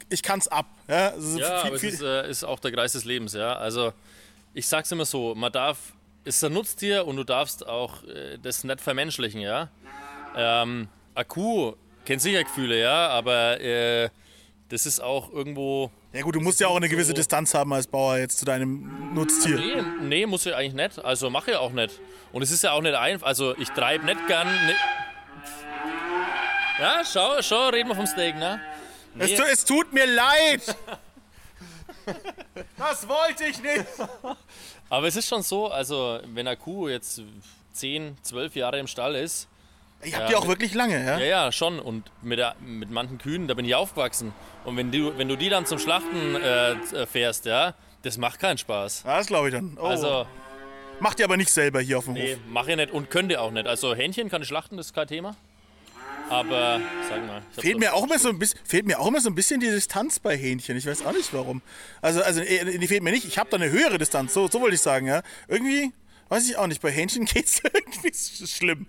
[0.10, 0.68] ich kann's ab.
[0.88, 3.56] Ja, also Ja, viel- aber es ist, äh, ist auch der Kreis des Lebens, ja.
[3.56, 3.94] Also
[4.54, 5.80] ich sag's immer so, man darf,
[6.24, 9.70] ist ein Nutztier und du darfst auch äh, das nicht vermenschlichen, ja.
[10.36, 10.88] Ähm,
[11.28, 14.10] Kuh kennt sicher Gefühle, ja, aber äh,
[14.70, 15.92] das ist auch irgendwo.
[16.14, 18.46] ja gut, du musst ja auch eine gewisse so- Distanz haben als Bauer jetzt zu
[18.46, 19.58] deinem Nutztier.
[19.58, 21.04] Nee, nee, muss ich eigentlich nicht.
[21.06, 22.00] Also mache ich auch nicht.
[22.32, 23.28] Und es ist ja auch nicht einfach.
[23.28, 24.48] Also ich treibe nicht gern.
[24.48, 24.76] Ne
[26.80, 28.60] ja, schau, schau, reden wir vom Steak, ne?
[29.20, 30.76] Es, tu, es tut mir leid!
[32.78, 33.86] das wollte ich nicht!
[34.94, 37.20] Aber es ist schon so, also wenn eine Kuh jetzt
[37.72, 39.48] 10, 12 Jahre im Stall ist,
[40.04, 41.18] Ich hab die auch wirklich lange, ja?
[41.18, 41.80] Ja, ja, schon.
[41.80, 44.34] Und mit, der, mit manchen Kühen, da bin ich aufgewachsen.
[44.66, 48.60] Und wenn du, wenn du die dann zum Schlachten äh, fährst, ja, das macht keinen
[48.60, 49.06] Spaß.
[49.08, 49.80] Ja, das glaube ich dann.
[49.82, 49.86] Oh.
[49.88, 50.28] Also,
[51.00, 52.40] Macht ihr aber nicht selber hier auf dem nee, Hof.
[52.50, 53.66] mache ich nicht und könnte auch nicht.
[53.66, 55.36] Also, Hähnchen kann ich schlachten, das ist kein Thema.
[56.34, 57.42] Aber, sag mal.
[57.52, 59.68] Fehlt mir, auch immer so ein bisschen, fehlt mir auch immer so ein bisschen die
[59.70, 60.76] Distanz bei Hähnchen.
[60.78, 61.62] Ich weiß auch nicht warum.
[62.02, 63.26] Also, also äh, die fehlt mir nicht.
[63.26, 65.22] Ich habe da eine höhere Distanz, so, so wollte ich sagen, ja.
[65.48, 65.92] Irgendwie,
[66.30, 68.88] weiß ich auch nicht, bei Hähnchen geht's irgendwie sch- schlimm.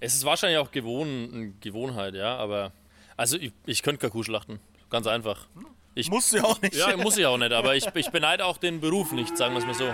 [0.00, 2.72] Es ist wahrscheinlich auch Gewohn, Gewohnheit, ja, aber.
[3.16, 4.60] Also, ich, ich könnte Kuh schlachten.
[4.90, 5.48] Ganz einfach.
[5.96, 6.74] Ich, Musst du ja auch nicht.
[6.76, 9.58] ja, muss ich auch nicht, aber ich, ich beneide auch den Beruf nicht, sagen wir
[9.58, 9.92] es mal so.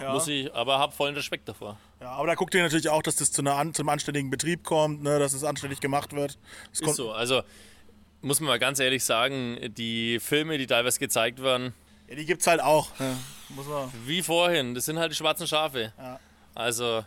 [0.00, 0.12] Ja.
[0.12, 1.78] Muss ich, aber habe vollen Respekt davor.
[2.00, 4.64] Ja, aber da guckt ihr natürlich auch, dass das zu, einer, zu einem anständigen Betrieb
[4.64, 6.38] kommt, ne, dass es anständig gemacht wird.
[6.70, 7.12] Das Ist so.
[7.12, 7.42] Also
[8.22, 11.74] muss man mal ganz ehrlich sagen, die Filme, die teilweise gezeigt werden,
[12.08, 12.88] Ja, die gibt's halt auch.
[12.98, 13.16] Ne.
[13.50, 13.90] Muss man.
[14.04, 15.92] wie vorhin, das sind halt die schwarzen Schafe.
[15.98, 16.18] Ja.
[16.54, 17.04] Also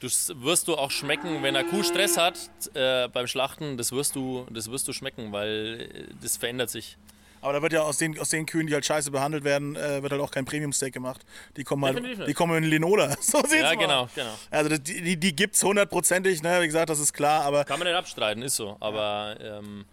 [0.00, 2.38] Das wirst du auch schmecken, wenn eine Kuh Stress hat
[2.74, 6.96] äh, beim Schlachten, das wirst, du, das wirst du schmecken, weil äh, das verändert sich.
[7.40, 10.02] Aber da wird ja aus den, aus den Kühen, die halt scheiße behandelt werden, äh,
[10.02, 11.24] wird halt auch kein Premium-Steak gemacht.
[11.56, 13.14] Die kommen halt, Definitiv die kommen in Linola.
[13.20, 13.76] So sieht's Ja, mal.
[13.76, 14.34] genau, genau.
[14.50, 16.60] Also das- die, die, gibt's hundertprozentig, ne?
[16.62, 18.76] Wie gesagt, das ist klar, aber Kann man nicht abstreiten, ist so.
[18.80, 19.84] Aber ähm,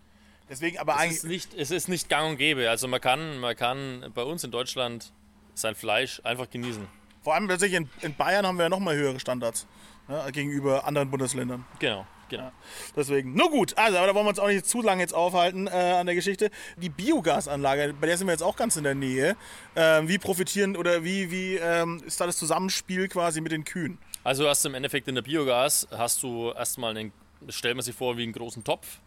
[0.50, 1.18] deswegen, aber es, eigentlich.
[1.18, 2.70] ist nicht, es ist nicht gang und gäbe.
[2.70, 5.12] Also man kann, man kann bei uns in Deutschland
[5.54, 6.88] sein Fleisch einfach genießen.
[7.22, 9.68] Vor allem tatsächlich in, in Bayern haben wir ja nochmal höhere Standards
[10.08, 11.66] ne, gegenüber anderen Bundesländern.
[11.80, 12.06] Genau,
[12.38, 12.52] genau.
[12.96, 15.68] Deswegen, nur gut, also, aber da wollen wir uns auch nicht zu lange jetzt aufhalten
[15.68, 16.50] äh, an der Geschichte.
[16.78, 19.36] Die Biogasanlage, bei der sind wir jetzt auch ganz in der Nähe.
[19.76, 23.98] Ähm, wie profitieren oder wie, wie ähm, ist da das Zusammenspiel quasi mit den Kühen?
[24.24, 27.12] Also hast du im Endeffekt in der Biogas, hast du erstmal einen,
[27.50, 29.00] stellt man sich vor wie einen großen Topf.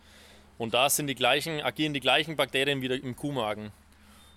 [0.59, 3.73] Und da sind die gleichen, agieren die gleichen Bakterien wieder im Kuhmagen.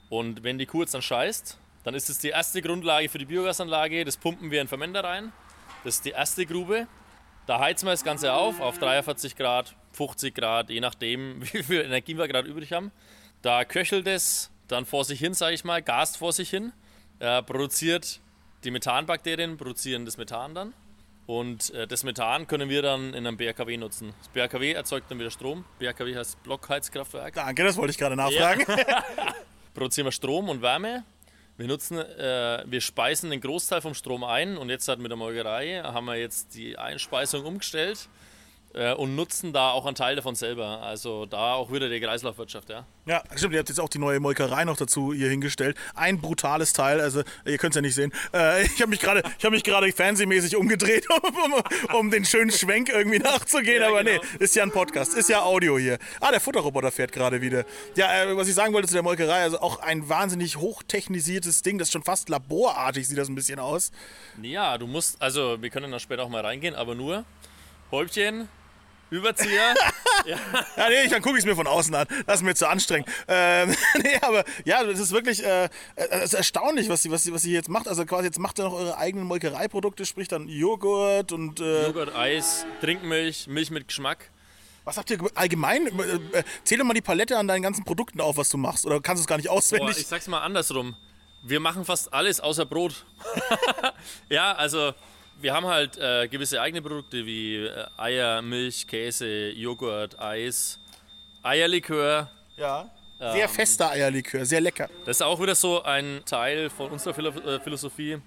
[0.10, 3.26] Und wenn die Kuh jetzt dann scheißt, dann ist es die erste Grundlage für die
[3.26, 4.04] Biogasanlage.
[4.04, 5.32] Das pumpen wir in den Fermenter rein.
[5.84, 6.88] Das ist die erste Grube.
[7.50, 11.82] Da heizen wir das Ganze auf, auf 43 Grad, 50 Grad, je nachdem, wie viel
[11.82, 12.92] Energie wir gerade übrig haben.
[13.42, 16.74] Da köchelt es dann vor sich hin, sage ich mal, gast vor sich hin,
[17.18, 18.20] äh, produziert
[18.64, 20.74] die Methanbakterien, produzieren das Methan dann.
[21.26, 24.14] Und äh, das Methan können wir dann in einem BRKW nutzen.
[24.20, 25.66] Das BRKW erzeugt dann wieder Strom.
[25.80, 27.34] BRKW heißt Blockheizkraftwerk.
[27.34, 28.64] Danke, das wollte ich gerade nachfragen.
[29.74, 31.04] produzieren wir Strom und Wärme.
[31.60, 35.18] Wir nutzen, äh, wir speisen den Großteil vom Strom ein und jetzt halt mit der
[35.18, 38.08] Molkerei haben wir jetzt die Einspeisung umgestellt
[38.74, 40.82] äh, und nutzen da auch einen Teil davon selber.
[40.82, 42.86] Also da auch wieder die Kreislaufwirtschaft, ja.
[43.06, 45.76] Ja, stimmt, ihr habt jetzt auch die neue Molkerei noch dazu hier hingestellt.
[45.96, 48.14] Ein brutales Teil, also ihr könnt es ja nicht sehen.
[48.34, 51.64] Äh, ich habe mich gerade hab mich gerade fernsehmäßig umgedreht, um, um,
[51.96, 54.22] um den schönen Schwenk irgendwie nachzugehen, Ja, aber genau.
[54.22, 55.98] nee, ist ja ein Podcast, ist ja Audio hier.
[56.22, 57.66] Ah, der Futterroboter fährt gerade wieder.
[57.96, 61.80] Ja, äh, was ich sagen wollte zu der Molkerei, also auch ein wahnsinnig hochtechnisiertes Ding,
[61.80, 63.92] das ist schon fast laborartig sieht das ein bisschen aus.
[64.42, 67.26] Ja, du musst, also wir können dann später auch mal reingehen, aber nur
[67.92, 68.48] Häubchen,
[69.10, 69.76] Überzieher.
[70.26, 72.06] Ja, nee, dann gucke ich es mir von außen an.
[72.28, 73.08] Das ist mir zu anstrengend.
[73.30, 77.34] Ähm, nee, aber ja, das ist wirklich äh, es ist erstaunlich, was sie, was, sie,
[77.34, 77.88] was sie jetzt macht.
[77.88, 82.14] Also quasi jetzt macht ihr noch eure eigenen Molkereiprodukte, sprich dann Joghurt und äh, Joghurt,
[82.14, 84.30] Eis, Trinkmilch, Milch mit Geschmack.
[84.84, 85.88] was habt ihr ge- allgemein?
[85.88, 88.86] Äh, äh, zähl doch mal die Palette an deinen ganzen Produkten auf, was du machst.
[88.86, 89.98] Oder kannst du es gar nicht Boah, auswendig?
[90.00, 90.96] ich sag's mal andersrum.
[91.44, 93.06] Wir machen fast alles außer Brot.
[94.30, 94.94] ja, also
[95.42, 100.80] wir haben halt äh, gewisse eigene Produkte wie äh, Eier, Milch, Käse, Joghurt, Eis,
[101.44, 102.30] Eierlikör.
[102.58, 102.90] ja.
[103.22, 104.88] Sehr fester Eierlikör, sehr lecker.
[105.04, 108.18] Das ist auch wieder so ein Teil von unserer Philo äh, Philosophie.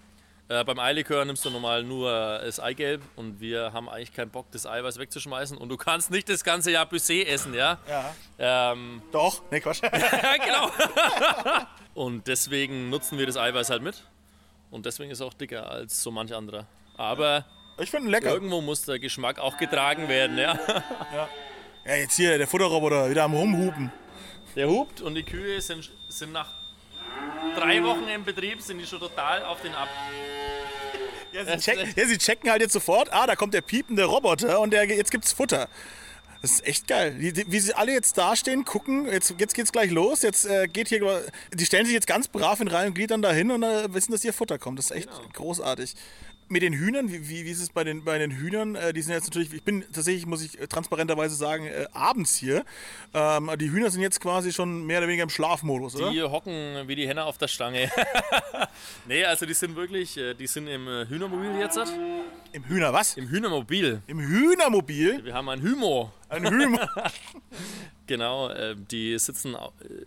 [0.49, 2.11] Äh, beim Eilikör nimmst du normal nur
[2.45, 5.57] das Eigelb und wir haben eigentlich keinen Bock, das Eiweiß wegzuschmeißen.
[5.57, 7.79] Und du kannst nicht das ganze Jahr Baiser essen, ja?
[7.89, 8.15] Ja.
[8.73, 9.81] Ähm, Doch, ne Quatsch.
[9.83, 9.89] Ja,
[10.45, 10.71] genau.
[11.95, 14.03] und deswegen nutzen wir das Eiweiß halt mit.
[14.71, 16.67] Und deswegen ist es auch dicker als so manch anderer.
[16.97, 17.45] Aber
[17.79, 18.31] Ich finde lecker.
[18.31, 20.59] irgendwo muss der Geschmack auch getragen werden, ja.
[21.85, 23.91] Ja, jetzt hier, der Futterroboter, wieder am Rumhupen.
[24.55, 26.53] Der hupt und die Kühe sind, sind nach
[27.57, 29.89] drei Wochen im Betrieb, sind die schon total auf den Ab.
[31.33, 34.61] Ja, sie, checken, ja, sie checken halt jetzt sofort, ah, da kommt der piepende Roboter
[34.61, 35.69] und der, jetzt gibt's Futter.
[36.43, 37.15] Das ist echt geil.
[37.19, 41.23] Wie sie alle jetzt dastehen, gucken, jetzt, jetzt geht's gleich los, jetzt äh, geht hier,
[41.53, 44.11] die stellen sich jetzt ganz brav in Reihe und Glied dann dahin und äh, wissen,
[44.11, 44.79] dass ihr Futter kommt.
[44.81, 45.95] Das ist echt großartig.
[46.53, 48.75] Mit den Hühnern, wie, wie, ist es bei den, bei den Hühnern?
[48.75, 52.37] Äh, die sind jetzt natürlich, ich bin tatsächlich, muss ich äh, transparenterweise sagen, äh, abends
[52.37, 52.67] hier.
[53.15, 56.11] Ähm, die Hühner sind jetzt quasi schon mehr oder weniger im Schlafmodus, oder?
[56.11, 57.91] Die hocken wie die Henne auf der Stange.
[59.09, 61.81] nee, also die sind wirklich, äh, die sind im äh, Hühnermobil jetzt.
[62.53, 63.17] Im Hühner, was?
[63.17, 64.03] Im Hühnermobil.
[64.07, 65.25] Im Hühnermobil?
[65.25, 66.13] Wir haben ein Hymo.
[66.29, 66.87] Ein Hühner.
[68.07, 69.57] Genau, äh, die sitzen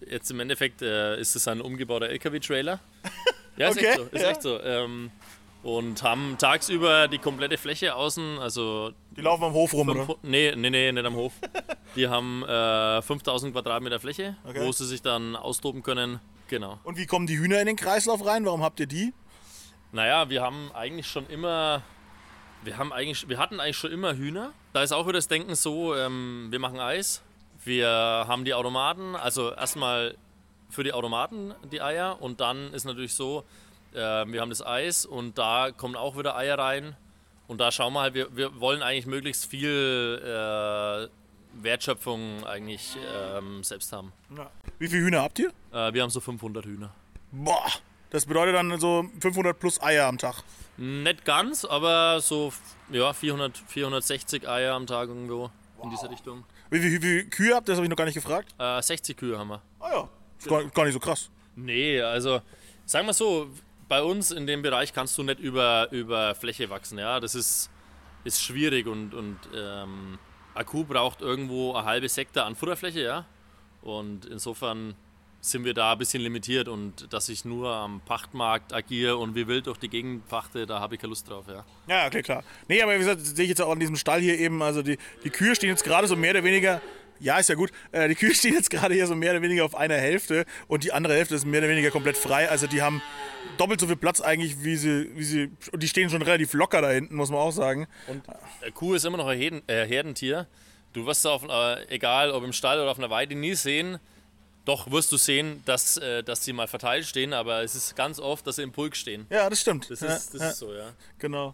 [0.08, 2.80] jetzt im Endeffekt ist es ein umgebauter LKW-Trailer.
[3.58, 4.04] Ja, ist Okay, echt so.
[4.12, 4.30] Ist ja.
[4.30, 4.62] echt so.
[4.62, 5.12] Ähm,
[5.66, 10.20] und haben tagsüber die komplette Fläche außen, also Die laufen am Hof rum, fünf, oder?
[10.22, 11.34] nee, nee, nee, nicht am Hof.
[11.96, 14.64] Die haben äh, 5000 Quadratmeter Fläche, Okay.
[14.64, 16.20] wo sie sich dann austoben können.
[16.50, 16.78] Genau.
[16.84, 18.46] Und wie kommen die Hühner in den Kreislauf rein?
[18.46, 19.12] Warum habt ihr die?
[19.92, 21.82] Naja, wir haben eigentlich schon immer,
[22.64, 24.52] wir haben eigentlich, wir hatten eigentlich schon immer Hühner.
[24.74, 27.24] Da ist auch wieder das Denken so, ähm, wir machen Eis,
[27.64, 30.16] wir haben die Automaten, also erstmal
[30.70, 33.44] für die Automaten die Eier und dann ist natürlich so,
[33.96, 36.96] wir haben das Eis und da kommen auch wieder Eier rein
[37.48, 41.08] und da schauen wir halt, wir, wir wollen eigentlich möglichst viel äh,
[41.64, 42.98] Wertschöpfung eigentlich
[43.38, 44.12] ähm, selbst haben.
[44.80, 45.50] Wie viele Hühner habt ihr?
[45.72, 46.94] Äh, wir haben so 500 Hühner.
[47.32, 47.66] Boah,
[48.10, 50.44] das bedeutet dann so 500 plus Eier am Tag.
[50.78, 52.52] Nicht ganz, aber so
[52.92, 55.50] ja, 400, 460 Eier am Tag irgendwo
[55.84, 56.44] in diese Richtung.
[56.70, 57.74] Wie viele Kühe habt ihr?
[57.74, 58.54] Das habe ich noch gar nicht gefragt.
[58.58, 59.62] Äh, 60 Kühe haben wir.
[59.80, 61.30] Ah ja, ist gar, gar nicht so krass.
[61.56, 62.42] Nee, also
[62.86, 63.50] sagen wir so,
[63.88, 66.98] bei uns in dem Bereich kannst du nicht über, über Fläche wachsen.
[66.98, 67.70] Ja, das ist
[68.26, 70.20] ist schwierig und, und ähm,
[70.54, 73.26] Akku braucht irgendwo eine halbe Sektor an Futterfläche, ja.
[73.82, 74.96] Und insofern
[75.42, 79.48] sind wir da ein bisschen limitiert und dass ich nur am Pachtmarkt agiere und wie
[79.48, 81.64] wild durch die Gegend pachte, da habe ich keine Lust drauf, ja.
[81.88, 82.44] Ja, okay, klar.
[82.68, 84.98] Nee, aber wie gesagt, sehe ich jetzt auch an diesem Stall hier eben, also die,
[85.24, 86.82] die Kühe stehen jetzt gerade so mehr oder weniger
[87.20, 87.72] ja, ist ja gut.
[87.94, 90.84] Äh, die Kühe stehen jetzt gerade hier so mehr oder weniger auf einer Hälfte und
[90.84, 92.50] die andere Hälfte ist mehr oder weniger komplett frei.
[92.50, 93.02] Also die haben
[93.58, 95.52] doppelt so viel Platz eigentlich, wie sie, wie sie.
[95.72, 97.88] Und die stehen schon relativ locker da hinten, muss man auch sagen.
[98.08, 98.24] Und
[98.62, 100.48] äh, Kuh ist immer noch ein Herden, äh, Herdentier.
[100.94, 104.00] Du wirst auf, äh, egal ob im Stall oder auf einer Weide, nie sehen.
[104.66, 108.20] Doch wirst du sehen, dass, äh, dass sie mal verteilt stehen, aber es ist ganz
[108.20, 109.28] oft, dass sie im Pulk stehen.
[109.30, 109.90] Ja, das stimmt.
[109.92, 110.50] Das, ja, ist, das ja.
[110.50, 110.92] ist so, ja.
[111.20, 111.54] Genau.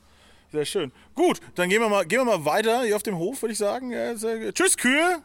[0.51, 0.91] Sehr schön.
[1.15, 3.57] Gut, dann gehen wir mal, gehen wir mal weiter hier auf dem Hof, würde ich
[3.57, 3.91] sagen.
[3.91, 5.21] Ja, sehr, tschüss, Kühe.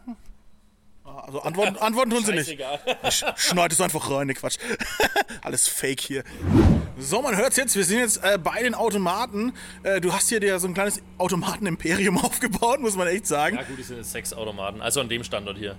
[1.26, 2.50] Also antworten, antworten tun sie nicht.
[3.04, 4.58] Sch- Schneid es einfach rein, ne Quatsch.
[5.42, 6.24] Alles fake hier.
[6.98, 7.74] So, man hört's jetzt.
[7.76, 9.52] Wir sind jetzt äh, bei den Automaten.
[9.82, 13.56] Äh, du hast hier dir so ein kleines Automaten-Imperium aufgebaut, muss man echt sagen.
[13.56, 14.80] Ja, gut, es sind jetzt sechs Automaten.
[14.80, 15.76] Also an dem Standort hier.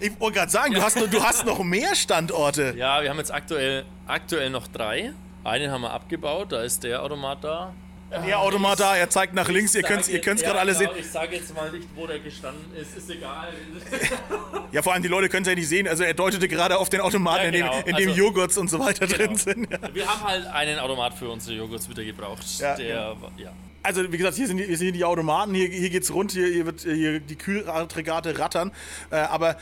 [0.00, 2.74] Ich wollte gerade sagen, du, hast, noch- du hast noch mehr Standorte.
[2.76, 5.12] Ja, wir haben jetzt aktuell, aktuell noch drei.
[5.44, 7.72] Einen haben wir abgebaut, da ist der Automat da.
[8.10, 9.74] Der Automat da, er zeigt nach links.
[9.74, 10.90] Ihr könnt's, ihr könnt's gerade alle sehen.
[10.98, 13.48] Ich sage jetzt mal nicht, wo der gestanden ist, ist egal.
[14.72, 15.88] Ja, vor allem die Leute können es ja nicht sehen.
[15.88, 17.78] Also er deutete gerade auf den Automaten, Ja, in dem, genau.
[17.80, 19.36] in dem Also- Joghurts und so weiter drin Genau.
[19.36, 19.68] sind.
[19.70, 19.78] Ja.
[19.92, 22.44] Wir haben halt einen Automat für unsere Joghurts wieder gebraucht.
[22.58, 23.16] Ja, der, ja.
[23.36, 23.52] ja.
[23.82, 26.46] Also wie gesagt, hier sind die, hier sind die Automaten, hier, hier geht's rund, hier,
[26.46, 28.70] hier wird hier die Kühlaggregate rattern.
[29.10, 29.56] Äh, aber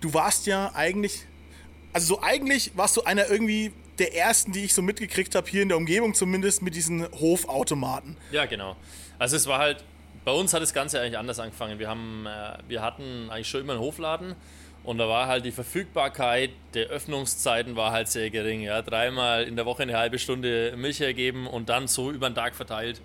[0.00, 1.26] du warst ja eigentlich,
[1.92, 5.62] also so eigentlich warst du einer irgendwie der ersten, die ich so mitgekriegt habe, hier
[5.62, 8.16] in der Umgebung zumindest, mit diesen Hofautomaten.
[8.30, 8.76] Ja, genau.
[9.18, 9.84] Also es war halt,
[10.24, 11.78] bei uns hat das Ganze eigentlich anders angefangen.
[11.78, 14.34] Wir, haben, äh, wir hatten eigentlich schon immer einen Hofladen
[14.84, 18.62] und da war halt die Verfügbarkeit der Öffnungszeiten war halt sehr gering.
[18.62, 18.82] Ja?
[18.82, 22.54] Dreimal in der Woche eine halbe Stunde Milch ergeben und dann so über den Tag
[22.54, 23.00] verteilt.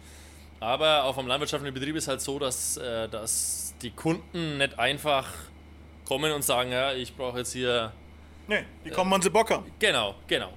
[0.59, 5.31] Aber auf einem landwirtschaftlichen Betrieb ist halt so, dass, äh, dass die Kunden nicht einfach
[6.05, 7.91] kommen und sagen, ja, ich brauche jetzt hier
[8.47, 9.65] Nee, die kommen, wann sie Bock haben.
[9.77, 10.53] Genau, genau.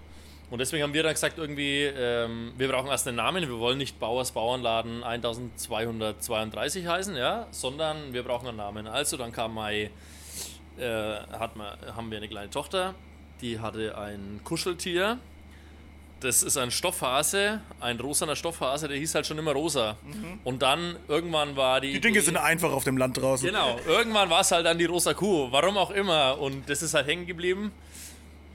[0.50, 3.42] Und deswegen haben wir dann gesagt, irgendwie, ähm, wir brauchen erst einen Namen.
[3.42, 8.88] Wir wollen nicht Bauers Bauernladen 1232 heißen, ja, sondern wir brauchen einen Namen.
[8.88, 9.90] Also dann kam Mai,
[10.76, 12.94] äh, hat man, haben wir eine kleine Tochter,
[13.40, 15.18] die hatte ein Kuscheltier.
[16.18, 19.96] Das ist ein Stoffhase, ein rosaner Stoffhase, der hieß halt schon immer rosa.
[20.44, 21.92] Und dann irgendwann war die.
[21.92, 23.46] Die Dinge sind einfach auf dem Land draußen.
[23.46, 26.38] Genau, irgendwann war es halt dann die rosa Kuh, warum auch immer.
[26.38, 27.72] Und das ist halt hängen geblieben.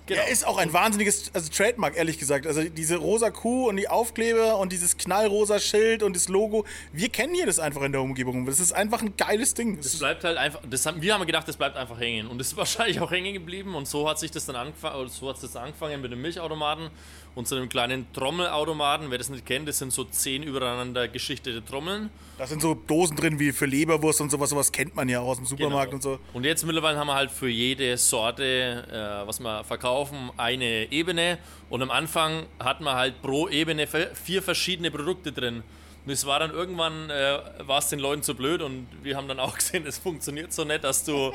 [0.08, 0.22] Genau.
[0.22, 2.46] Er ist auch ein wahnsinniges also Trademark, ehrlich gesagt.
[2.46, 6.66] Also diese rosa Kuh und die Aufkleber und dieses knallrosa Schild und das Logo.
[6.94, 8.46] Wir kennen hier das einfach in der Umgebung.
[8.46, 9.78] Das ist einfach ein geiles Ding.
[9.78, 12.28] Das bleibt halt einfach, das haben, wir haben gedacht, das bleibt einfach hängen.
[12.28, 13.74] Und es ist wahrscheinlich auch hängen geblieben.
[13.74, 16.92] Und so hat sich das dann angefangen, so hat es das angefangen mit dem Milchautomaten
[17.36, 19.12] und so einem kleinen Trommelautomaten.
[19.12, 22.10] Wer das nicht kennt, das sind so zehn übereinander geschichtete Trommeln.
[22.38, 24.50] da sind so Dosen drin wie für Leberwurst und sowas.
[24.50, 25.96] Sowas kennt man ja aus dem Supermarkt Genau.
[25.96, 26.20] und so.
[26.34, 28.86] Und jetzt mittlerweile haben wir halt für jede Sorte,
[29.24, 31.38] äh, was wir verkaufen, eine Ebene.
[31.70, 35.64] Und am Anfang hatten wir halt pro Ebene vi- vier verschiedene Produkte drin.
[36.06, 39.28] Und es war dann irgendwann, äh, war es den Leuten zu blöd und wir haben
[39.28, 41.32] dann auch gesehen, es funktioniert so nicht, dass du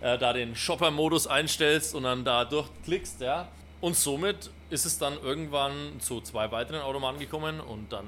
[0.00, 3.48] äh, da den Shopper-Modus einstellst und dann da durchklickst, ja.
[3.84, 8.06] Und somit ist es dann irgendwann zu zwei weiteren Automaten gekommen und dann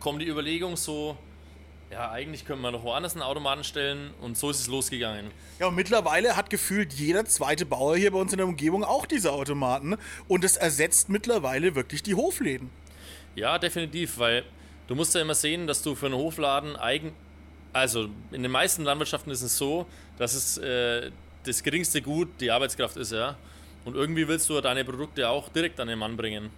[0.00, 1.16] kommt die Überlegung so,
[1.90, 5.30] ja, eigentlich können wir noch woanders einen Automaten stellen und so ist es losgegangen.
[5.58, 9.06] Ja, und mittlerweile hat gefühlt jeder zweite Bauer hier bei uns in der Umgebung auch
[9.06, 9.96] diese Automaten.
[10.28, 12.68] Und es ersetzt mittlerweile wirklich die Hofläden.
[13.34, 14.44] Ja, definitiv, weil
[14.88, 17.14] du musst ja immer sehen, dass du für einen Hofladen eigen.
[17.72, 19.86] Also in den meisten Landwirtschaften ist es so,
[20.18, 21.10] dass es äh,
[21.44, 23.38] das geringste Gut die Arbeitskraft ist, ja.
[23.84, 26.50] Und irgendwie willst du deine Produkte auch direkt an den Mann bringen.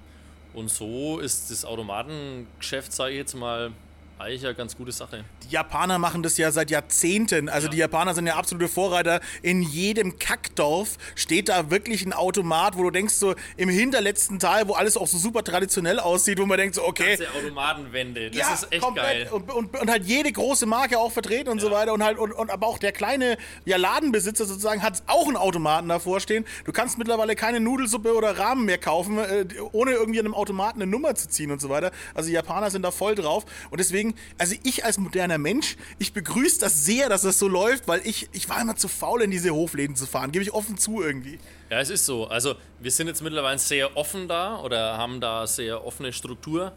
[0.53, 3.73] Und so ist das Automatengeschäft, sage ich jetzt mal,
[4.21, 5.25] eigentlich eine ganz gute Sache.
[5.45, 7.49] Die Japaner machen das ja seit Jahrzehnten.
[7.49, 9.21] Also die Japaner sind ja absolute Vorreiter.
[9.43, 14.69] In jedem Kackdorf steht da wirklich ein Automat, wo du denkst so im hinterletzten Teil,
[14.69, 18.39] wo alles auch so super traditionell aussieht, wo man denkt so, okay, Ganze Automatenwände, das
[18.39, 19.05] ja, ist echt komplett.
[19.05, 19.29] geil.
[19.31, 21.93] Und, und, und halt jede große Marke auch vertreten und so weiter.
[21.93, 25.89] Und halt, und, und aber auch der kleine ja, Ladenbesitzer sozusagen hat auch einen Automaten
[25.89, 26.45] davor stehen.
[26.65, 30.91] Du kannst mittlerweile keine Nudelsuppe oder Rahmen mehr kaufen, äh, ohne irgendwie einem Automaten eine
[30.91, 31.91] Nummer zu ziehen und so weiter.
[32.15, 33.45] Also die Japaner sind da voll drauf.
[33.71, 37.89] Und deswegen, also ich als moderner Mensch, ich begrüße das sehr, dass das so läuft,
[37.89, 40.33] weil ich, ich war immer zu faul, in diese Hofläden zu fahren.
[40.33, 41.39] Gebe ich offen zu irgendwie.
[41.71, 42.27] Ja, es ist so.
[42.27, 46.73] Also wir sind jetzt mittlerweile sehr offen da oder haben da sehr offene Struktur.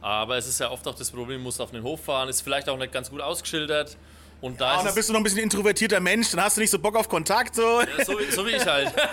[0.00, 2.42] Aber es ist ja oft auch das Problem, du musst auf den Hof fahren, ist
[2.42, 3.96] vielleicht auch nicht ganz gut ausgeschildert.
[4.40, 6.60] Und da Ah, und dann bist du noch ein bisschen introvertierter Mensch, dann hast du
[6.60, 7.54] nicht so Bock auf Kontakt.
[7.54, 7.80] So.
[7.80, 8.92] ja, so, wie- so wie ich halt.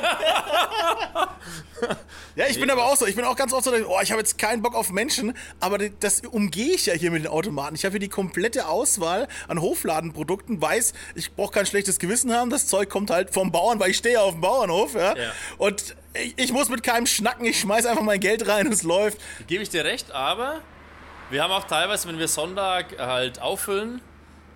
[2.36, 3.06] Ja, ich bin aber auch so.
[3.08, 5.78] Ich bin auch ganz oft so, oh, ich habe jetzt keinen Bock auf Menschen, aber
[5.90, 7.76] das umgehe ich ja hier mit den Automaten.
[7.76, 12.50] Ich habe hier die komplette Auswahl an Hofladenprodukten, weiß, ich brauche kein schlechtes Gewissen haben.
[12.50, 14.94] Das Zeug kommt halt vom Bauern, weil ich stehe ja auf dem Bauernhof.
[14.96, 15.18] Ja?
[15.18, 15.32] Ja.
[15.58, 18.84] Und ich, ich muss mit keinem schnacken, ich schmeiß einfach mein Geld rein und es
[18.84, 19.18] läuft.
[19.48, 20.62] Gebe ich dir recht, aber
[21.32, 24.02] wir haben auch teilweise, wenn wir Sonntag halt auffüllen,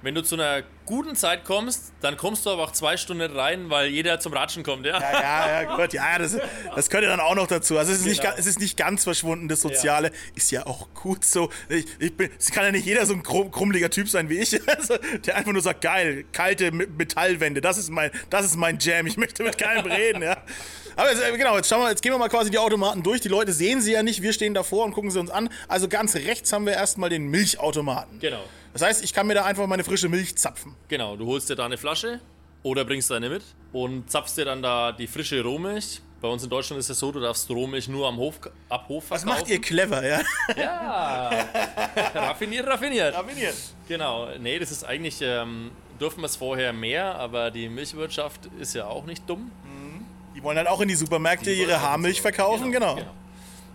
[0.05, 3.69] wenn du zu einer guten Zeit kommst, dann kommst du aber auch zwei Stunden rein,
[3.71, 4.99] weil jeder zum Ratschen kommt, ja?
[5.01, 6.37] Ja, ja, ja, gut, ja, das,
[6.75, 7.77] das gehört ja dann auch noch dazu.
[7.77, 8.33] Also es ist, nicht, Genau.
[8.33, 11.49] ga- es ist nicht ganz verschwunden, das Soziale ist ja auch gut so.
[11.69, 14.37] Ich, ich bin, es kann ja nicht jeder so ein krumm, krummeliger Typ sein wie
[14.37, 18.55] ich, also, der einfach nur sagt, geil, kalte Me- Metallwände, das ist mein, das ist
[18.55, 20.37] mein Jam, ich möchte mit keinem reden, ja.
[20.97, 23.19] Aber jetzt, äh, genau, jetzt schauen wir, jetzt gehen wir mal quasi die Automaten durch.
[23.21, 25.49] Die Leute sehen sie ja nicht, wir stehen davor und gucken sie uns an.
[25.67, 28.19] Also ganz rechts haben wir erstmal den Milchautomaten.
[28.19, 28.43] Genau.
[28.75, 30.75] Das heißt, ich kann mir da einfach meine frische Milch zapfen.
[30.89, 32.19] Genau, du holst dir da eine Flasche
[32.61, 36.01] oder bringst deine mit und zapfst dir dann da die frische Rohmilch.
[36.19, 39.05] Bei uns in Deutschland ist es so, du darfst Rohmilch nur am Hof, ab Hof
[39.07, 39.43] Was verkaufen.
[39.43, 40.19] macht ihr clever, ja?
[40.57, 41.29] Ja,
[42.15, 43.15] raffiniert, raffiniert.
[43.15, 43.55] Raffiniert.
[43.87, 48.73] Genau, nee, das ist eigentlich, ähm, dürfen wir es vorher mehr, aber die Milchwirtschaft ist
[48.73, 49.51] ja auch nicht dumm.
[50.35, 52.99] Die wollen halt auch in die Supermärkte Die ihre Haarmilch verkaufen, genau.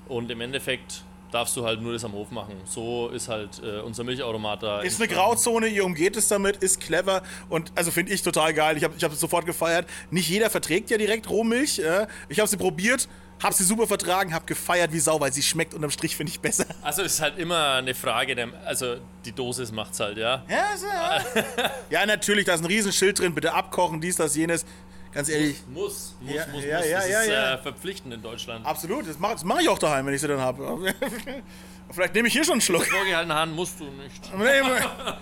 [0.08, 2.54] Und im Endeffekt darfst du halt nur das am Hof machen.
[2.64, 4.80] So ist halt äh, unser Milchautomat da.
[4.80, 5.08] Ist eine.
[5.08, 8.76] Grauzone, ihr umgeht es damit, ist clever und also finde ich total geil.
[8.76, 9.86] Ich habe ich hab es sofort gefeiert.
[10.10, 11.78] Nicht jeder verträgt ja direkt Rohmilch.
[11.78, 12.06] äh.
[12.28, 13.08] Ich habe sie probiert,
[13.42, 16.40] habe sie super vertragen, habe gefeiert wie Sau, weil sie schmeckt unterm Strich finde ich
[16.40, 16.66] besser.
[16.82, 20.44] Also es ist halt immer eine Frage, der, also die Dosis macht's halt, ja.
[20.48, 21.70] Ja, ist, ja.
[21.90, 24.64] ja, natürlich, da ist ein Riesenschild drin, bitte abkochen, dies, das, jenes.
[25.12, 26.86] Ganz ehrlich, Muss, muss, Ja, muss, ja, muss.
[26.88, 27.54] ja, das ja, ist ja.
[27.54, 28.64] Äh, verpflichtend in Deutschland.
[28.64, 30.94] absolut, das mache mach ich auch daheim, wenn ich sie dann habe.
[31.90, 32.86] Vielleicht nehme ich hier schon einen Schluck.
[32.86, 34.30] Vorgehaltene Hand musst du nicht.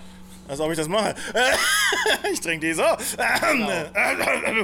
[0.47, 1.15] Als ob ich das mache.
[2.33, 2.83] Ich trinke die so.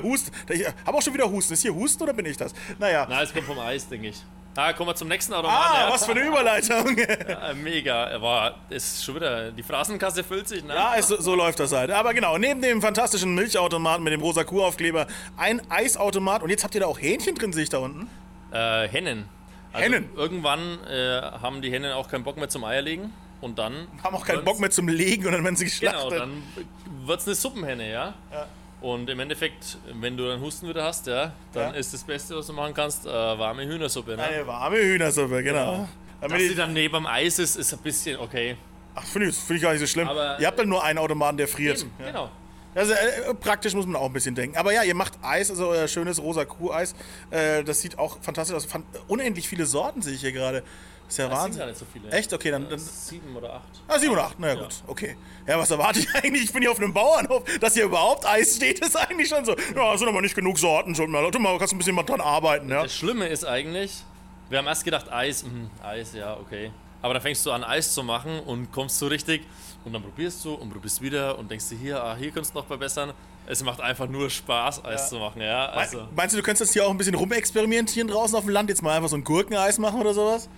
[0.03, 0.31] Hust.
[0.49, 1.53] Ich habe auch schon wieder Husten.
[1.53, 2.53] Ist hier Husten oder bin ich das?
[2.79, 3.07] Naja.
[3.09, 4.23] Na, es kommt vom Eis, denke ich.
[4.57, 5.57] Ah, kommen wir zum nächsten Automat.
[5.57, 5.93] Ah, ja.
[5.93, 6.97] was für eine Überleitung.
[7.25, 8.53] Äh, mega.
[8.69, 10.73] Es ist schon wieder, die Phrasenkasse füllt sich, ne?
[10.73, 11.91] Ja, es, so läuft das halt.
[11.91, 16.43] Aber genau, neben dem fantastischen Milchautomaten mit dem rosa Kuhaufkleber ein Eisautomat.
[16.43, 18.09] Und jetzt habt ihr da auch Hähnchen drin, sehe ich da unten.
[18.51, 19.27] Äh, Hennen.
[19.73, 20.09] Also Hennen?
[20.15, 23.13] Irgendwann äh, haben die Hennen auch keinen Bock mehr zum Eierlegen.
[23.41, 23.87] Und dann.
[24.03, 26.09] Haben auch keinen Bock mehr zum Legen und dann werden sie geschlachtet.
[26.09, 26.43] Genau, dann
[27.05, 28.13] wird es eine Suppenhenne, ja?
[28.85, 31.79] Und im Endeffekt, wenn du dann Husten wieder hast, ja, dann Ja.
[31.79, 34.15] ist das Beste, was du machen kannst, äh, warme Hühnersuppe.
[34.15, 34.21] Ne?
[34.21, 35.87] Eine warme Hühnersuppe, genau.
[36.21, 38.55] Dass Damit die ich, dann neben dem Eis ist, ist ein bisschen okay.
[38.93, 40.07] ach, finde ich, find ich gar nicht so schlimm.
[40.07, 41.79] Aber- ihr habt dann nur einen Automaten, der friert.
[41.81, 42.05] Eben, Ja.
[42.05, 42.29] Genau.
[42.75, 44.57] Also äh, praktisch muss man auch ein bisschen denken.
[44.57, 46.93] Aber ja, ihr macht Eis, also euer schönes rosa Kuh-Eis.
[47.31, 48.65] Äh, das sieht auch fantastisch aus.
[48.65, 50.61] Fan unendlich viele Sorten sehe ich hier gerade.
[51.07, 51.59] Ist ja Das sind Wahnsinn.
[51.59, 52.09] gar nicht so viele.
[52.11, 52.33] Echt?
[52.33, 52.67] Okay, dann.
[52.67, 53.69] Dann Sieben oder acht.
[53.87, 54.73] ah, 7 oder 8, naja, gut.
[54.87, 55.15] Okay.
[55.47, 56.45] Ja, was erwarte ich eigentlich?
[56.45, 57.43] Ich bin hier auf einem Bauernhof.
[57.61, 59.55] Dass hier überhaupt Eis steht, ist eigentlich schon so.
[59.75, 61.29] Ja, es sind aber nicht genug Sorten schon mal.
[61.29, 62.81] Du mal, kannst ein bisschen mal dran arbeiten, ja?
[62.83, 64.03] Das Schlimme ist eigentlich,
[64.49, 66.71] wir haben erst gedacht, Eis, mh, Eis, ja, okay.
[67.03, 69.45] Aber dann fängst du an, Eis zu machen und kommst so richtig
[69.85, 72.59] und dann probierst du und probierst wieder und denkst dir, hier, ah, hier könntest du
[72.59, 73.13] noch verbessern.
[73.47, 75.67] Es macht einfach nur Spaß, Eis zu machen, ja.
[75.67, 78.69] Also, Meinst du, du könntest jetzt hier auch ein bisschen rumexperimentieren draußen auf dem Land?
[78.69, 80.49] Jetzt mal einfach so ein Gurkeneis machen oder sowas?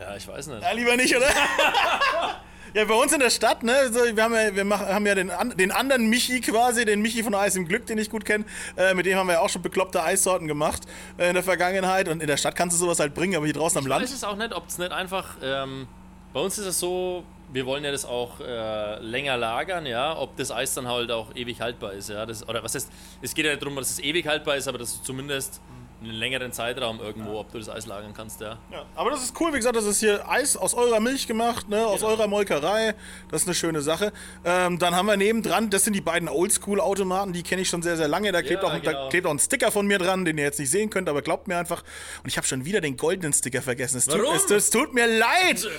[0.00, 0.62] ja, ich weiß nicht.
[0.62, 1.28] Ja, lieber nicht, oder?
[2.74, 5.14] ja, bei uns in der Stadt, ne, so, wir, haben ja, wir machen, haben ja
[5.14, 8.44] den, den anderen Michi quasi, den Michi von Eis im Glück, den ich gut kenne.
[8.76, 10.82] Äh, mit dem haben wir ja auch schon bekloppte Eissorten gemacht
[11.18, 12.08] äh, in der Vergangenheit.
[12.08, 14.02] Und in der Stadt kannst du sowas halt bringen, aber hier draußen am Ich Land.
[14.02, 15.36] weiß es auch nicht, ob es nicht einfach.
[15.40, 15.86] Ähm,
[16.32, 20.36] bei uns ist es so, wir wollen ja das auch äh, länger lagern, ja, ob
[20.36, 22.24] das Eis dann halt auch ewig haltbar ist, ja.
[22.24, 24.78] Das, oder was heißt, es geht ja nicht darum, dass es ewig haltbar ist, aber
[24.78, 25.60] dass du zumindest
[26.02, 28.58] einen längeren Zeitraum irgendwo, ob du das Eis lagern kannst, ja.
[28.70, 31.68] Ja, aber das ist cool, wie gesagt, das ist hier Eis aus eurer Milch gemacht,
[31.68, 32.94] ne, aus eurer Molkerei.
[33.30, 34.12] Das ist eine schöne Sache.
[34.44, 37.96] Ähm, dann haben wir nebendran, das sind die beiden Oldschool-Automaten, die kenne ich schon sehr,
[37.96, 38.32] sehr lange.
[38.32, 39.08] Da klebt, Ja, auch, da genau.
[39.08, 41.48] klebt auch ein Sticker von mir dran, den ihr jetzt nicht sehen könnt, aber glaubt
[41.48, 41.82] mir einfach.
[42.22, 43.98] Und ich habe schon wieder den goldenen Sticker vergessen.
[43.98, 44.34] Es tut, Warum?
[44.34, 45.66] es, es tut mir leid.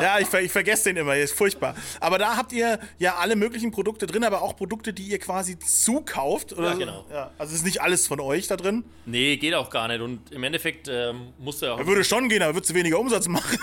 [0.00, 1.74] Ja, ich, ich vergesse den immer, ist furchtbar.
[2.00, 5.58] Aber da habt ihr ja alle möglichen Produkte drin, aber auch Produkte, die ihr quasi
[5.58, 6.52] zukauft.
[6.52, 6.78] Oder Ja, so.
[6.78, 7.04] genau.
[7.10, 8.84] Ja, also es ist nicht alles von euch da drin.
[9.06, 10.00] nee, geht auch gar nicht.
[10.00, 11.86] Und im Endeffekt ähm, musst du ja auch.
[11.86, 13.58] Würde schon gehen, aber würdest du weniger Umsatz machen.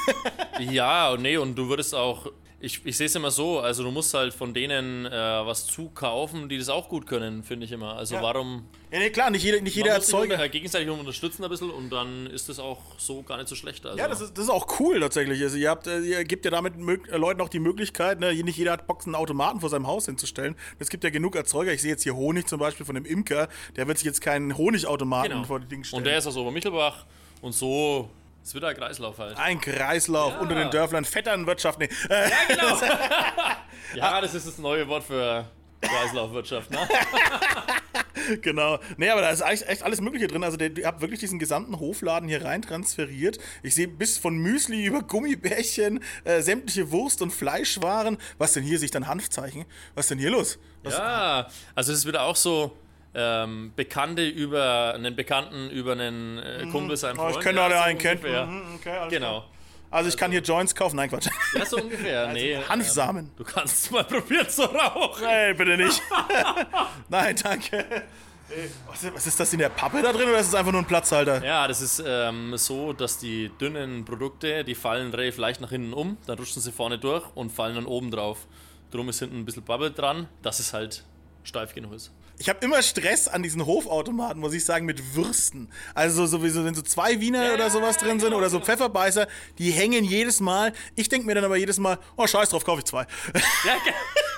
[0.59, 2.31] Ja, und nee, und du würdest auch.
[2.59, 6.49] Ich, ich sehe es immer so, also du musst halt von denen äh, was zukaufen,
[6.49, 7.95] die das auch gut können, finde ich immer.
[7.95, 8.23] Also Ja.
[8.23, 8.65] warum.
[8.91, 10.43] ja, nee, klar, nicht jeder, nicht jeder sich Erzeuger.
[10.43, 13.85] äh, gegenseitig unterstützen ein bisschen und dann ist das auch so gar nicht so schlecht.
[13.85, 13.99] Also.
[13.99, 15.39] Ja, das ist, das ist auch cool tatsächlich.
[15.43, 18.33] Also ihr, habt, äh, ihr gebt ja damit äh, Leuten auch die Möglichkeit, ne?
[18.33, 20.55] nicht jeder hat einen Automaten vor seinem Haus hinzustellen.
[20.79, 21.73] Es gibt ja genug Erzeuger.
[21.73, 23.49] Ich sehe jetzt hier Honig zum Beispiel von dem Imker.
[23.75, 25.43] Der wird sich jetzt keinen Honigautomaten genau.
[25.43, 25.99] vor die Dinge stellen.
[25.99, 27.05] Und der ist aus Obermichelbach
[27.41, 28.09] und so
[28.47, 29.37] Es wird ein Kreislauf halt.
[29.37, 30.39] Ein Kreislauf Ja.
[30.39, 31.79] unter den Dörflern, Vetternwirtschaft.
[31.79, 31.89] Nee.
[32.09, 32.79] Ja, genau.
[33.93, 35.49] ja, das ist das neue Wort für
[35.81, 36.79] Kreislaufwirtschaft, ne?
[38.41, 38.79] Genau.
[38.97, 40.43] Nee, aber da ist eigentlich echt alles Mögliche drin.
[40.43, 43.37] Also, ihr habt wirklich diesen gesamten Hofladen hier rein transferiert.
[43.63, 48.17] Ich sehe bis von Müsli über Gummibärchen, äh, sämtliche Wurst- und Fleischwaren.
[48.37, 48.79] Was denn hier?
[48.79, 49.63] Sich dann Hanfzeichen?
[49.95, 50.57] Was denn hier los?
[50.83, 52.75] Was, Ja, also es ist wieder auch so
[53.17, 57.37] ähm, Bekannte über einen Bekannten, über einen äh, Kumpel, seinen Oh, Freund.
[57.37, 58.19] ich kenne alle einen kennen.
[58.19, 58.45] ungefähr.
[58.45, 59.09] Mhm, okay, alles klar.
[59.09, 59.45] Genau.
[59.89, 60.97] Also, ich kann hier Joints kaufen.
[60.97, 61.27] Nein, Quatsch.
[61.55, 62.31] Ja, so ungefähr.
[62.33, 63.25] nee, Hanfsamen.
[63.25, 65.23] Ähm, du kannst es mal probieren zu rauchen.
[65.23, 66.01] Nein, bitte nicht.
[67.09, 67.85] Nein, danke.
[68.89, 70.81] Was ist, was ist das in der Pappe da drin oder ist es einfach nur
[70.81, 71.43] ein Platzhalter?
[71.43, 75.93] Ja, das ist ähm, so, dass die dünnen Produkte, die fallen relativ leicht nach hinten
[75.93, 78.47] um, dann rutschen sie vorne durch und fallen dann oben drauf.
[78.91, 81.03] Drum ist hinten ein bisschen Bubble dran, dass es halt
[81.43, 82.11] steif genug ist.
[82.39, 85.69] Ich habe immer Stress an diesen Hofautomaten, muss ich sagen, mit Würsten.
[85.95, 89.27] Also sowieso, wenn so zwei Wiener oder sowas drin sind oder so Pfefferbeißer,
[89.57, 90.73] die hängen jedes Mal.
[90.95, 93.07] Ich denke mir dann aber jedes Mal, oh scheiß drauf, kaufe ich zwei.
[93.65, 93.75] Ja,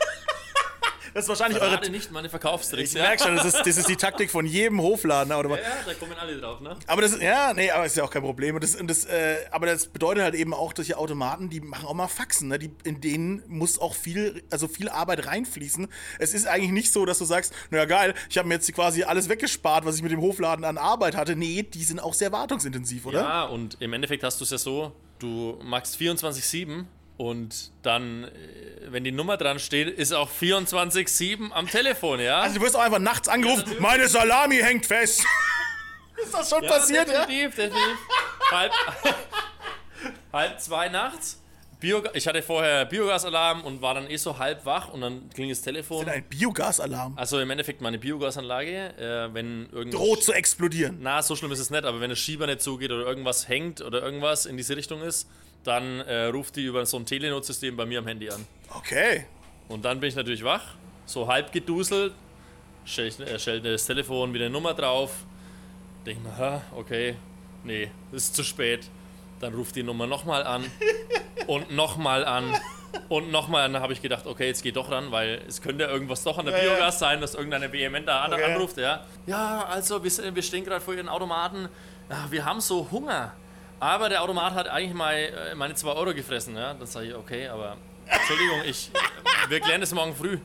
[1.13, 1.71] Das ist wahrscheinlich eure...
[1.71, 2.93] Gerade nicht meine Verkaufstricks.
[2.93, 5.31] Ich merke schon, das ist, das ist die Taktik von jedem Hofladen.
[5.31, 6.75] Aber, Ja, da kommen alle drauf, ne?
[6.87, 8.55] aber das, ja, nee, aber ist ja auch kein Problem.
[8.55, 11.61] Und das, und das, äh, aber das bedeutet halt eben auch, dass die Automaten, die
[11.61, 12.49] machen auch mal Faxen.
[12.49, 12.59] Ne?
[12.59, 15.87] Die, in denen muss auch viel, also viel Arbeit reinfließen.
[16.19, 19.03] Es ist eigentlich nicht so, dass du sagst, naja geil, ich habe mir jetzt quasi
[19.03, 21.35] alles weggespart, was ich mit dem Hofladen an Arbeit hatte.
[21.35, 23.21] Nee, die sind auch sehr wartungsintensiv, oder?
[23.21, 26.85] Ja, und im Endeffekt hast du es ja so, du magst 24-7
[27.19, 28.29] und dann, äh,
[28.87, 32.39] wenn die Nummer dran steht, ist auch 24-7 am Telefon, ja?
[32.39, 35.25] Also du wirst auch einfach nachts angerufen, meine Salami hängt fest.
[36.23, 37.25] ist das schon passiert, ja?
[37.25, 37.97] definitiv, definitiv.
[38.51, 38.71] halb,
[40.33, 41.41] halb zwei nachts.
[41.81, 45.57] Bio, ich hatte vorher Biogasalarm und war dann eh so halb wach und dann klingelt
[45.57, 46.07] das Telefon.
[46.07, 47.17] Ein Biogasalarm.
[47.17, 49.99] Also im Endeffekt meine Biogasanlage, äh, wenn irgendwas...
[49.99, 50.99] Droht zu explodieren.
[51.01, 53.81] Na, so schlimm ist es nicht, aber wenn der Schieber nicht zugeht oder irgendwas hängt
[53.81, 55.27] oder irgendwas in diese Richtung ist,
[55.63, 58.45] dann äh, ruft die über so ein Telenot-System bei mir am Handy an.
[58.75, 59.25] Okay.
[59.67, 60.63] Und dann bin ich natürlich wach,
[61.05, 62.13] so halb geduselt,
[62.85, 65.11] stell, ich, äh, stell das Telefon wieder eine Nummer drauf,
[66.05, 67.15] denke mir, okay,
[67.63, 68.89] nee, ist zu spät.
[69.39, 70.65] Dann ruft die Nummer nochmal an
[71.47, 72.53] und nochmal an
[73.07, 73.73] und nochmal an.
[73.73, 76.37] Dann habe ich gedacht, okay, jetzt geh doch ran, weil es könnte ja irgendwas doch
[76.37, 76.73] an der Ja.
[76.73, 78.43] Biogas sein, dass irgendeine vehement da Okay.
[78.43, 79.05] anruft, ja.
[79.27, 81.69] Ja, also wir, wir stehen gerade vor Ihren Automaten,
[82.09, 83.33] ja, wir haben so Hunger.
[83.79, 86.73] Aber der Automat hat eigentlich mal, äh, meine 2 Euro gefressen, ja.
[86.73, 87.77] Dann sage ich, okay, aber
[88.07, 88.91] Entschuldigung, ich,
[89.47, 90.39] wir klären das morgen früh.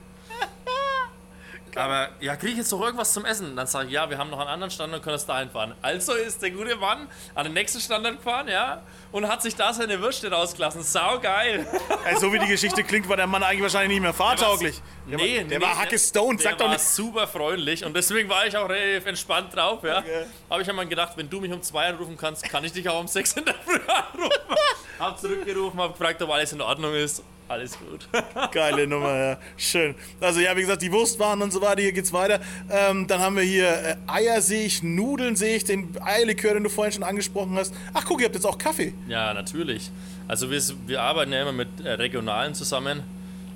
[1.77, 3.57] Aber ja, kriege ich jetzt noch irgendwas zum Essen?
[3.57, 5.75] Dann sage ich, ja, wir haben noch einen anderen Standort, können das dahin fahren.
[5.83, 9.72] Also ist der gute Mann an den nächsten Standort gefahren, ja, und hat sich da
[9.72, 10.83] seine Würste rausgelassen.
[10.83, 11.66] Sau geil.
[12.05, 14.81] Also, so wie die Geschichte klingt, war der Mann eigentlich wahrscheinlich nicht mehr fahrtauglich.
[15.07, 16.85] Der, war, der war hacke stoned, der sag doch war nicht.
[16.85, 19.99] super freundlich und deswegen war ich auch relativ entspannt drauf, ja.
[19.99, 20.25] Okay.
[20.51, 23.01] Habe ich einmal gedacht, wenn du mich um zwei anrufen kannst, kann ich dich auch
[23.01, 24.57] um sechs in der Früh anrufen.
[24.99, 27.22] hab zurückgerufen, hab gefragt, ob alles in Ordnung ist.
[27.47, 28.09] Alles gut.
[28.53, 29.38] Geile Nummer, ja.
[29.57, 29.95] Schön.
[30.20, 32.40] Also ja, wie gesagt, die Wurstwaren und so weiter, hier geht's weiter.
[32.70, 36.64] Ähm, dann haben wir hier äh, Eier sehe ich, Nudeln sehe ich, den Eierlikör, den
[36.64, 37.74] du vorhin schon angesprochen hast.
[37.92, 38.95] Ach guck, ihr habt jetzt auch Kaffee.
[39.09, 39.90] Ja, natürlich.
[40.26, 43.03] Also wir, wir arbeiten ja immer mit äh, Regionalen zusammen.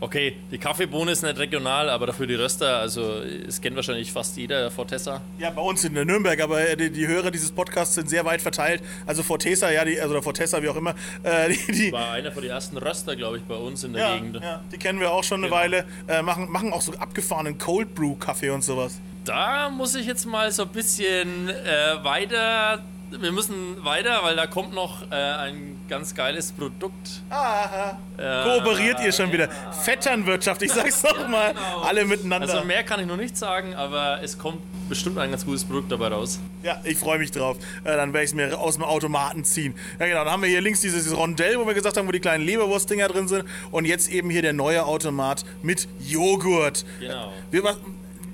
[0.01, 4.37] Okay, die Kaffeebohne ist nicht regional, aber dafür die Röster, also es kennt wahrscheinlich fast
[4.37, 5.21] jeder Fortessa.
[5.39, 8.41] Ja, bei uns in Nürnberg, aber äh, die, die Hörer dieses Podcasts sind sehr weit
[8.41, 8.81] verteilt.
[9.07, 10.95] Also Fortesa, ja, die, also oder Fortessa, wie auch immer.
[11.25, 14.03] Äh, die, die, War einer von den ersten Röster, glaube ich, bei uns in der
[14.03, 14.37] ja, Gegend.
[14.41, 15.61] ja, die kennen wir auch schon eine Genau.
[15.61, 15.85] Weile.
[16.07, 19.01] Äh, machen, machen auch so abgefahrenen Cold Brew Kaffee und sowas.
[19.25, 22.85] Da muss ich jetzt mal so ein bisschen äh, weiter.
[23.11, 27.23] Wir müssen weiter, weil da kommt noch äh, ein ganz geiles Produkt.
[27.31, 27.99] Aha.
[28.17, 29.49] Kooperiert ihr schon wieder.
[29.83, 31.49] Vetternwirtschaft, ich sag's doch mal.
[31.55, 31.81] genau.
[31.81, 32.53] Alle miteinander.
[32.53, 35.91] Also mehr kann ich noch nicht sagen, aber es kommt bestimmt ein ganz gutes Produkt
[35.91, 36.39] dabei raus.
[36.63, 37.57] Ja, ich freue mich drauf.
[37.85, 39.75] Äh, dann werde ich es mir aus dem Automaten ziehen.
[39.99, 40.25] Ja, genau.
[40.25, 43.09] Dann haben wir hier links dieses Rondell, wo wir gesagt haben, wo die kleinen Leberwurstdinger
[43.09, 43.45] drin sind.
[43.71, 46.85] Und jetzt eben hier der neue Automat mit Joghurt.
[47.01, 47.33] Genau.
[47.51, 47.77] Wir,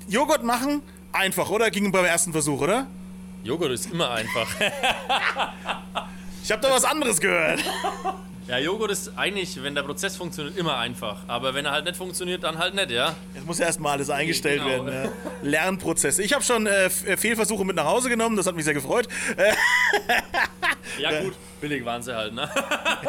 [0.09, 0.81] Joghurt machen?
[1.13, 1.71] Einfach, oder?
[1.71, 2.87] Ging beim ersten Versuch, oder?
[3.45, 4.47] Joghurt ist immer einfach.
[6.43, 7.59] Ich habe da was anderes gehört.
[8.47, 11.23] Ja, Joghurt ist eigentlich, wenn der Prozess funktioniert, immer einfach.
[11.25, 13.15] Aber wenn er halt nicht funktioniert, dann halt nicht, ja?
[13.33, 14.85] Jetzt muss erstmal alles eingestellt Genau.
[14.85, 15.05] werden.
[15.05, 15.11] Ja.
[15.41, 16.21] Lernprozesse.
[16.21, 19.07] Ich habe schon äh, Fehlversuche mit nach Hause genommen, das hat mich sehr gefreut.
[20.99, 21.33] Ja, gut,
[21.67, 22.47] billig waren sie halt, ne?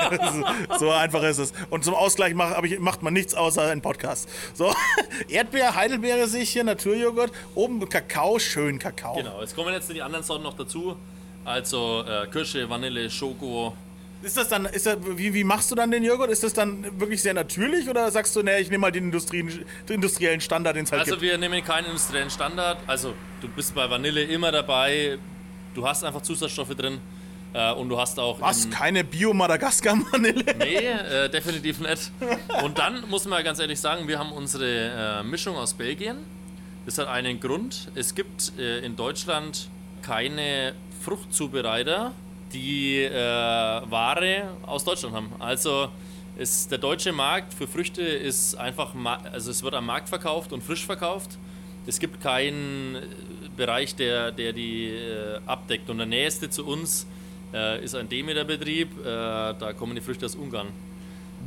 [0.78, 1.52] so einfach ist es.
[1.68, 4.28] Und zum Ausgleich mach, ich, macht man nichts außer einen Podcast.
[4.54, 4.74] So,
[5.28, 7.32] Erdbeer, Heidelbeere sehe ich hier, Naturjoghurt.
[7.54, 9.16] Oben Kakao, schön Kakao.
[9.16, 10.96] Genau, jetzt kommen jetzt die anderen Sorten noch dazu.
[11.44, 13.76] Also äh, Kirsche, Vanille, Schoko.
[14.22, 16.30] Ist das dann, ist das, wie, wie machst du dann den Joghurt?
[16.30, 19.66] Ist das dann wirklich sehr natürlich oder sagst du, nee, ich nehme mal den, den
[19.88, 21.22] industriellen Standard, den es halt Also gibt?
[21.22, 22.78] wir nehmen keinen industriellen Standard.
[22.86, 25.18] Also du bist bei Vanille immer dabei.
[25.74, 27.00] Du hast einfach Zusatzstoffe drin.
[27.52, 28.40] Äh, und du hast auch.
[28.40, 28.64] Was?
[28.66, 30.44] in- Keine Bio-Madagaskar-Vanille?
[30.58, 32.10] Nee, äh, definitiv nicht.
[32.62, 36.18] Und dann muss man ganz ehrlich sagen, wir haben unsere äh, Mischung aus Belgien.
[36.84, 37.90] Das hat einen Grund.
[37.94, 39.68] Es gibt äh, in Deutschland
[40.02, 42.12] keine Fruchtzubereiter,
[42.52, 45.32] die äh, Ware aus Deutschland haben.
[45.38, 45.88] Also
[46.38, 48.92] ist der deutsche Markt für Früchte ist einfach,
[49.32, 51.38] also es wird am Markt verkauft und frisch verkauft.
[51.86, 53.00] Es gibt keinen äh,
[53.56, 54.92] Bereich, der, der die
[55.46, 55.88] abdeckt.
[55.90, 57.06] Und der nächste zu uns
[57.52, 59.00] äh, ist ein Demeter-Betrieb.
[59.00, 60.68] Äh, da kommen die Früchte aus Ungarn.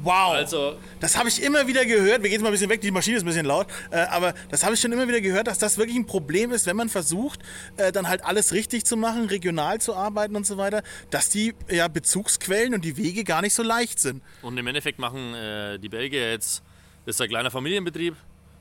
[0.02, 0.34] Wow.
[0.34, 2.24] Also, Das habe ich immer wieder gehört.
[2.24, 3.68] Wir gehen jetzt mal ein bisschen weg, die Maschine ist ein bisschen laut.
[3.92, 6.66] Äh, aber das habe ich schon immer wieder gehört, dass das wirklich ein Problem ist,
[6.68, 7.42] wenn man versucht,
[7.78, 11.54] äh, dann halt alles richtig zu machen, regional zu arbeiten und so weiter, dass die
[11.70, 14.24] ja, Bezugsquellen und die Wege gar nicht so leicht sind.
[14.42, 16.64] und im Endeffekt machen äh, die Belgier jetzt,
[17.06, 18.16] das ist ein kleiner Familienbetrieb,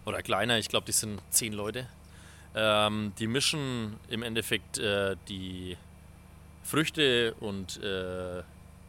[0.07, 1.87] oder kleiner, ich glaube, die sind zehn Leute.
[2.55, 5.77] Ähm, die mischen im Endeffekt äh, die
[6.69, 8.43] Früchte und äh,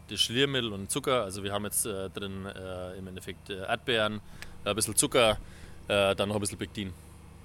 [0.10, 1.24] das Schliermittel und Zucker.
[1.24, 4.20] Also wir haben jetzt äh, drin äh, im Endeffekt äh, Erdbeeren,
[4.66, 5.38] ein bisschen Zucker,
[5.88, 6.94] äh, dann noch ein bisschen Pektin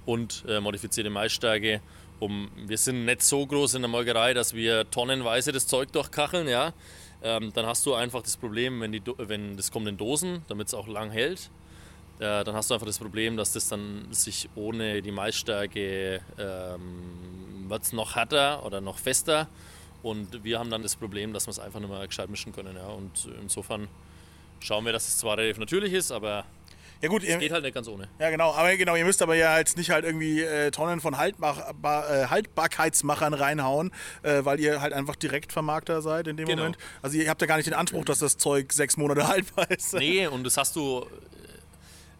[0.05, 1.79] und äh, modifizierte Maisstärke.
[2.19, 6.47] Um, wir sind nicht so groß in der Molkerei, dass wir tonnenweise das Zeug durchkacheln,
[6.47, 6.73] ja.
[7.23, 10.67] Ähm, dann hast du einfach das Problem, wenn, die, wenn das kommt in Dosen, damit
[10.67, 11.49] es auch lang hält,
[12.19, 17.69] äh, dann hast du einfach das Problem, dass das dann sich ohne die Maisstärke ähm,
[17.69, 19.47] wird noch härter oder noch fester.
[20.05, 22.75] Und wir haben dann das Problem, dass wir es einfach nicht mehr gescheit mischen können.
[22.75, 22.85] Ja.
[22.89, 23.87] Und insofern
[24.59, 26.45] schauen wir, dass es zwar relativ natürlich ist, aber
[27.01, 28.07] Ja gut, ihr, geht halt nicht ganz ohne.
[28.19, 31.17] ja genau, aber genau, ihr müsst aber ja jetzt nicht halt irgendwie äh, Tonnen von
[31.17, 33.91] Haltbar Bar- äh, Haltbarkeitsmachern reinhauen,
[34.21, 36.61] äh, weil ihr halt einfach Direktvermarkter seid in dem Genau.
[36.63, 36.77] Moment.
[37.01, 39.93] Also ihr habt ja gar nicht den Anspruch, dass das Zeug sechs Monate haltbar ist.
[39.95, 41.05] Nee, und das hast du äh,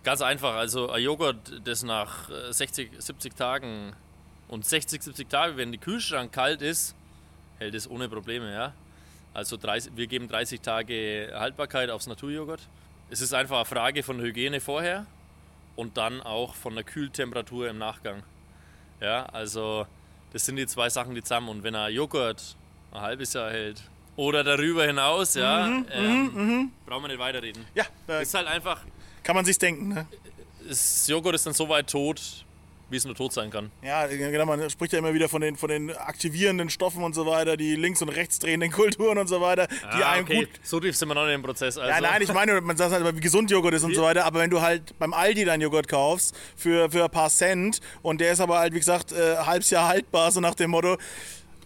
[0.04, 0.56] ganz einfach.
[0.56, 3.94] Also ein Joghurt, das nach äh, 60, 70 Tagen
[4.48, 6.96] und 60, 70 Tage, wenn der Kühlschrank kalt ist,
[7.60, 8.74] hält es ohne Probleme, ja.
[9.34, 12.62] Also 30, wir geben 30 Tage Haltbarkeit aufs Naturjoghurt.
[13.10, 15.06] Es ist einfach eine Frage von Hygiene vorher
[15.76, 18.24] und dann auch von der Kühltemperatur im Nachgang.
[19.02, 19.86] Ja, also
[20.32, 21.50] das sind die zwei Sachen, die zusammen.
[21.50, 22.56] Und wenn ein Joghurt
[22.92, 23.82] ein halbes Jahr hält
[24.16, 27.66] oder darüber hinaus, ja, ähm, brauchen wir nicht weiterreden.
[27.76, 28.82] Ja, da Ist halt einfach,
[29.22, 29.90] kann man sich denken.
[29.90, 30.08] Ne?
[30.68, 32.45] das Joghurt ist dann so weit tot,
[32.90, 33.72] wie es nur tot sein kann.
[33.82, 37.26] Ja, genau, man spricht ja immer wieder von den, von den aktivierenden Stoffen und so
[37.26, 40.50] weiter, die links- und rechts drehenden Kulturen und so weiter, die Ah, einem gut.
[40.64, 41.78] So tief sind wir noch nicht im Prozess.
[41.78, 41.90] Also.
[41.90, 44.40] Ja, nein, ich meine, man sagt halt, wie gesund Joghurt ist und so weiter, aber
[44.40, 48.32] wenn du halt beim Aldi deinen Joghurt kaufst für, für ein paar Cent und der
[48.34, 50.98] ist aber halt, wie gesagt, äh, halbes Jahr haltbar, so nach dem Motto,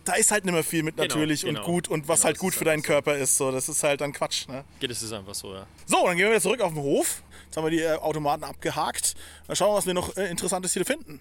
[0.05, 1.59] da ist halt nicht mehr viel mit Genau, natürlich genau.
[1.59, 2.87] und gut und was Genau, halt gut für deinen so.
[2.87, 3.37] Körper ist.
[3.37, 4.47] So, das ist halt dann Quatsch.
[4.47, 4.63] Ne?
[4.79, 5.67] Geht es ist einfach so, ja.
[5.85, 7.21] So, dann gehen wir wieder zurück auf den Hof.
[7.49, 9.15] Jetzt haben wir die äh, Automaten abgehakt.
[9.47, 11.19] Dann schauen wir, was wir noch äh, Interessantes hier finden.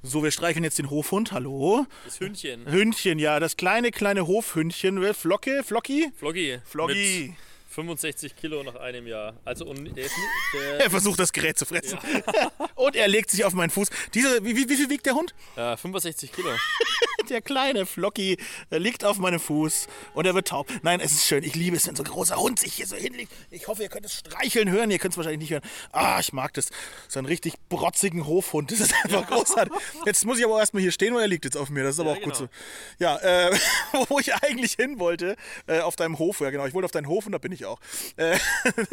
[0.00, 1.32] So, wir streicheln jetzt den Hofhund.
[1.32, 1.86] Hallo.
[2.04, 2.70] Das Hündchen.
[2.70, 5.00] Hündchen, ja, das kleine, kleine Hofhündchen.
[5.00, 6.12] Wer- Flocke, Flocki?
[6.16, 6.60] Floggy.
[7.30, 7.34] Mit
[7.74, 9.34] 65 Kilo nach einem Jahr.
[9.44, 10.14] Also, und der ist
[10.54, 11.98] der, Er versucht das Gerät zu fressen.
[12.76, 13.90] Und er legt sich auf meinen Fuß.
[14.14, 15.34] Diese, wie, wie, wie viel wiegt der Hund?
[15.56, 16.48] äh, 65 Kilo.
[17.30, 18.36] Der kleine Flocki
[18.70, 20.68] äh, liegt auf meinem Fuß und er wird taub.
[20.82, 21.44] Nein, es ist schön.
[21.44, 23.32] Ich liebe es, wenn so ein großer Hund sich hier so hinlegt.
[23.50, 24.90] Ich hoffe, ihr könnt es streicheln hören.
[24.90, 25.62] Ihr könnt es wahrscheinlich nicht hören.
[25.92, 26.70] Ah, ich mag das.
[27.08, 28.72] So einen richtig brotzigen Hofhund.
[28.72, 29.72] Das ist einfach großartig.
[30.04, 31.84] Jetzt muss ich aber erstmal hier stehen, weil er liegt jetzt auf mir.
[31.84, 32.48] Das ist aber Ja, auch gut so.
[32.98, 33.12] genau.
[33.22, 33.56] Ja, äh,
[34.08, 35.36] wo ich eigentlich hin wollte,
[35.68, 36.40] äh, auf deinem Hof.
[36.40, 36.66] Ja, genau.
[36.66, 37.78] Ich wollte auf deinen Hof und da bin ich auch.
[38.16, 38.36] Äh,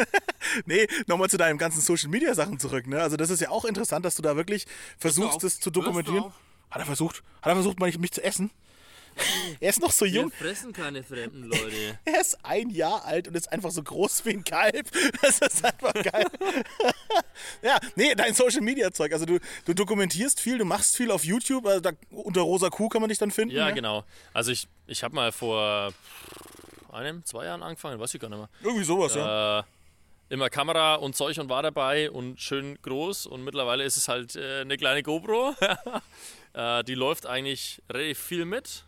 [0.65, 2.85] nee, nochmal zu deinen ganzen Social Media Sachen zurück.
[2.85, 3.01] Ne?
[3.01, 4.65] Also, das ist ja auch interessant, dass du da wirklich
[4.99, 6.31] versuchst, das zu dokumentieren.
[6.69, 7.23] Hat er versucht?
[7.41, 8.51] Hat er versucht, mich, mich zu essen?
[9.59, 10.31] Er ist noch so jung.
[10.31, 11.97] fressen keine fremden Leute.
[12.05, 14.89] Er ist ein Jahr alt und ist einfach so groß wie ein Kalb.
[15.21, 16.27] Das ist einfach geil.
[17.61, 19.13] ja, nee, dein Social Media Zeug.
[19.13, 21.65] Also du, du dokumentierst viel, du machst viel auf YouTube.
[21.65, 23.55] Also da, unter Rosa Kuh kann man dich dann finden.
[23.55, 23.73] Ja, ne?
[23.73, 24.03] genau.
[24.33, 25.93] Also, ich, ich habe mal vor
[26.91, 28.49] einem, zwei Jahren angefangen, weiß ich gar nicht mehr.
[28.61, 29.59] Irgendwie sowas, ja.
[29.59, 29.63] Äh,
[30.29, 34.35] immer Kamera und Zeug und war dabei und schön groß und mittlerweile ist es halt
[34.35, 35.55] äh, eine kleine GoPro.
[36.57, 38.83] Äh, die läuft eigentlich relativ viel mit.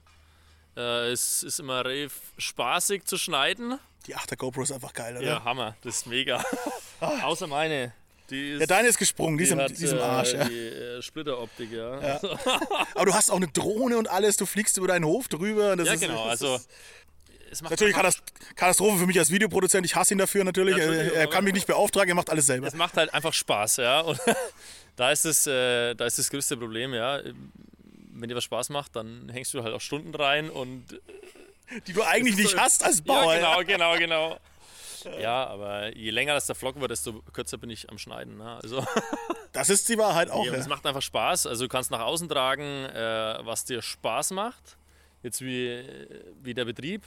[0.76, 3.80] Äh, es ist immer relativ spaßig zu schneiden.
[4.08, 5.26] Die 8er GoPro ist einfach geil, oder?
[5.26, 6.44] Ja, Hammer, das ist mega.
[7.00, 7.94] Außer meine.
[8.30, 10.34] Die ist, Ja, deine ist gesprungen, die ist im, hat, die ist im Arsch.
[10.34, 10.44] äh, Ja.
[10.46, 12.00] Die äh, Splitteroptik, ja.
[12.00, 12.20] Ja,
[12.96, 15.72] Aber du hast auch eine Drohne und alles, du fliegst über deinen Hof drüber.
[15.74, 16.24] Und das ist, genau.
[16.26, 16.70] Also, ist
[17.52, 17.96] es macht natürlich
[18.56, 19.86] Katastrophe für mich als Videoproduzent.
[19.86, 20.78] Ich hasse ihn dafür natürlich.
[20.78, 22.68] Ja, er, er kann mich nicht beauftragen, er macht alles selber.
[22.68, 24.02] es macht halt einfach Spaß, ja.
[24.02, 24.20] Und
[25.00, 27.20] da ist es, äh, da ist das größte Problem, ja.
[28.12, 30.86] Wenn dir was Spaß macht, dann hängst du halt auch Stunden rein und
[31.88, 33.34] Die du eigentlich nicht hast als Bauer.
[33.36, 34.40] ja, genau, genau, genau.
[35.22, 38.38] Ja, aber je länger das der Vlog wird, desto kürzer bin ich am Schneiden.
[38.38, 38.60] Ne?
[38.62, 38.86] Also,
[39.54, 40.46] Das ist die Wahrheit auch.
[40.46, 40.58] ja, Ja.
[40.60, 41.48] es macht einfach Spaß.
[41.48, 44.78] Also du kannst nach außen tragen, äh, was dir Spaß macht.
[45.24, 45.84] Jetzt wie,
[46.44, 47.04] wie der Betrieb.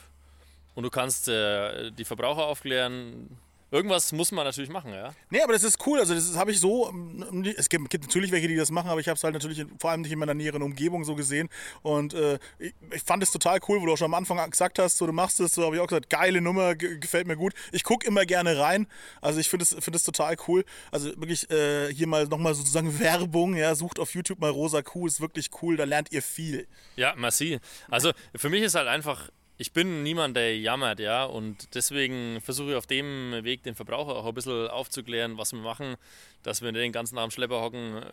[0.75, 3.37] und du kannst äh, die Verbraucher aufklären.
[3.73, 5.15] Irgendwas muss man natürlich machen, ja.
[5.31, 5.97] Nee, aber das ist cool.
[5.97, 6.89] Also, das habe ich so.
[6.89, 9.65] ähm, Es gibt, gibt natürlich welche, die das machen, aber ich habe es halt natürlich
[9.79, 11.49] vor allem nicht in meiner näheren Umgebung so gesehen.
[11.81, 14.77] Und äh, ich, ich fand es total cool, wo du auch schon am Anfang gesagt
[14.77, 17.35] hast, so, du machst es, so habe ich auch gesagt, geile Nummer, ge- gefällt mir
[17.35, 17.53] gut.
[17.71, 18.85] Ich gucke immer gerne rein.
[19.21, 20.65] Also, ich finde es find total cool.
[20.91, 23.55] Also, wirklich äh, hier mal nochmal sozusagen Werbung.
[23.55, 25.77] Ja, sucht auf YouTube mal Rosa Kuh, ist wirklich cool.
[25.77, 26.67] Da lernt ihr viel.
[26.95, 27.59] Ja, merci.
[27.89, 32.71] Also für mich ist halt einfach, ich bin niemand, der jammert, ja, und deswegen versuche
[32.71, 35.95] ich auf dem Weg den Verbraucher auch ein bisschen aufzuklären, was wir machen,
[36.41, 38.03] dass wir nicht den ganzen Abend Schlepper hocken, äh,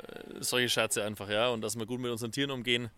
[0.41, 2.91] solche Scherze einfach, ja, und dass wir gut mit unseren Tieren umgehen.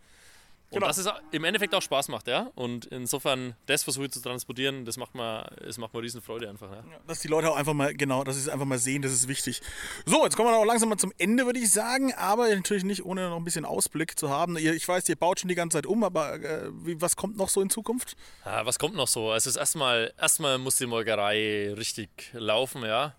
[0.72, 0.86] Und Genau.
[0.86, 2.50] dass es im Endeffekt auch Spaß macht, ja.
[2.54, 6.70] Und insofern, das versuche ich zu transportieren, das macht mir, das macht mir Riesenfreude einfach,
[6.72, 6.82] ja.
[7.06, 9.28] Dass die Leute auch einfach mal, genau, dass sie es einfach mal sehen, das ist
[9.28, 9.60] wichtig.
[10.06, 13.04] So, jetzt kommen wir auch langsam mal zum Ende, würde ich sagen, aber natürlich nicht,
[13.04, 14.56] ohne noch ein bisschen Ausblick zu haben.
[14.56, 17.50] Ich weiß, ihr baut schon die ganze Zeit um, aber äh, wie, was kommt noch
[17.50, 18.16] so in Zukunft?
[18.44, 19.30] Ah, was kommt noch so?
[19.30, 23.14] Also erstmal, erstmal muss die Molkerei richtig laufen, ja.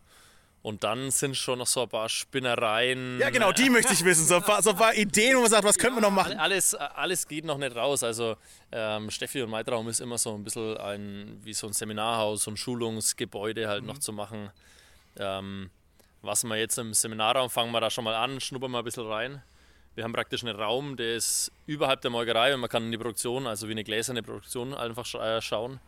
[0.64, 3.20] Und dann sind schon noch so ein paar Spinnereien.
[3.20, 4.26] Ja, genau, die möchte ich wissen.
[4.26, 6.40] So ein paar, so ein paar Ideen, wo man sagt, was können wir noch machen?
[6.40, 8.02] Alles, alles geht noch nicht raus.
[8.02, 8.38] Also
[8.72, 12.52] ähm, Steffi und Maitraum ist immer so ein bisschen ein, wie so ein Seminarhaus, so
[12.52, 14.52] ein Schulungsgebäude halt noch zu machen.
[15.20, 15.70] Ähm,
[16.22, 19.06] was wir jetzt im Seminarraum fangen wir da schon mal an, schnuppern wir ein bisschen
[19.06, 19.44] rein.
[19.96, 22.98] Wir haben praktisch einen Raum, der ist überhalb der Molkerei und man kann in die
[22.98, 25.82] Produktion, also wie eine gläserne Produktion, einfach äh, schauen.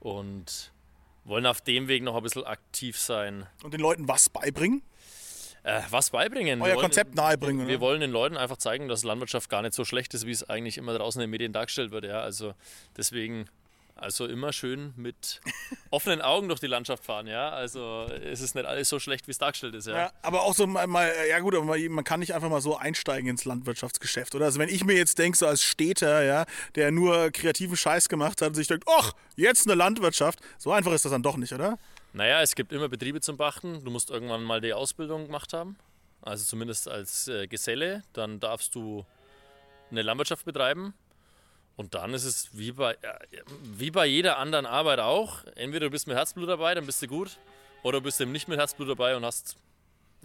[0.00, 0.72] Und
[1.28, 3.46] wollen auf dem Weg noch ein bisschen aktiv sein.
[3.62, 4.82] Und den Leuten was beibringen?
[5.64, 6.60] Äh, was beibringen?
[6.62, 7.80] Euer Wir wollen- Konzept nahebringen, Wir oder?
[7.80, 10.78] wollen den Leuten einfach zeigen, dass Landwirtschaft gar nicht so schlecht ist, wie es eigentlich
[10.78, 12.04] immer draußen in den Medien dargestellt wird.
[12.04, 12.20] Ja?
[12.20, 12.54] Also
[12.96, 13.48] deswegen,
[13.98, 15.40] also immer schön mit
[15.90, 17.26] offenen Augen durch die Landschaft fahren.
[17.26, 17.50] Ja?
[17.50, 19.86] Also es ist nicht alles so schlecht, wie es dargestellt ist.
[19.86, 19.98] Ja?
[19.98, 22.76] Ja, aber auch so mal, mal ja gut, aber man kann nicht einfach mal so
[22.76, 24.46] einsteigen ins Landwirtschaftsgeschäft, oder?
[24.46, 28.40] Also wenn ich mir jetzt denke, so als Städter, ja, der nur kreativen Scheiß gemacht
[28.40, 31.52] hat und sich denkt, ach, jetzt eine Landwirtschaft, so einfach ist das dann doch nicht,
[31.52, 31.78] oder?
[32.12, 33.84] Naja, es gibt immer Betriebe zum Pachten.
[33.84, 35.76] Du musst irgendwann mal die Ausbildung gemacht haben.
[36.22, 38.02] Also zumindest als äh, Geselle.
[38.12, 39.04] Dann darfst du
[39.90, 40.94] eine Landwirtschaft betreiben.
[41.78, 43.18] Und dann ist es wie bei, ja,
[43.62, 45.44] wie bei jeder anderen Arbeit auch.
[45.54, 47.38] Entweder du bist mit Herzblut dabei, dann bist du gut.
[47.84, 49.56] Oder du bist eben nicht mit Herzblut dabei und hast.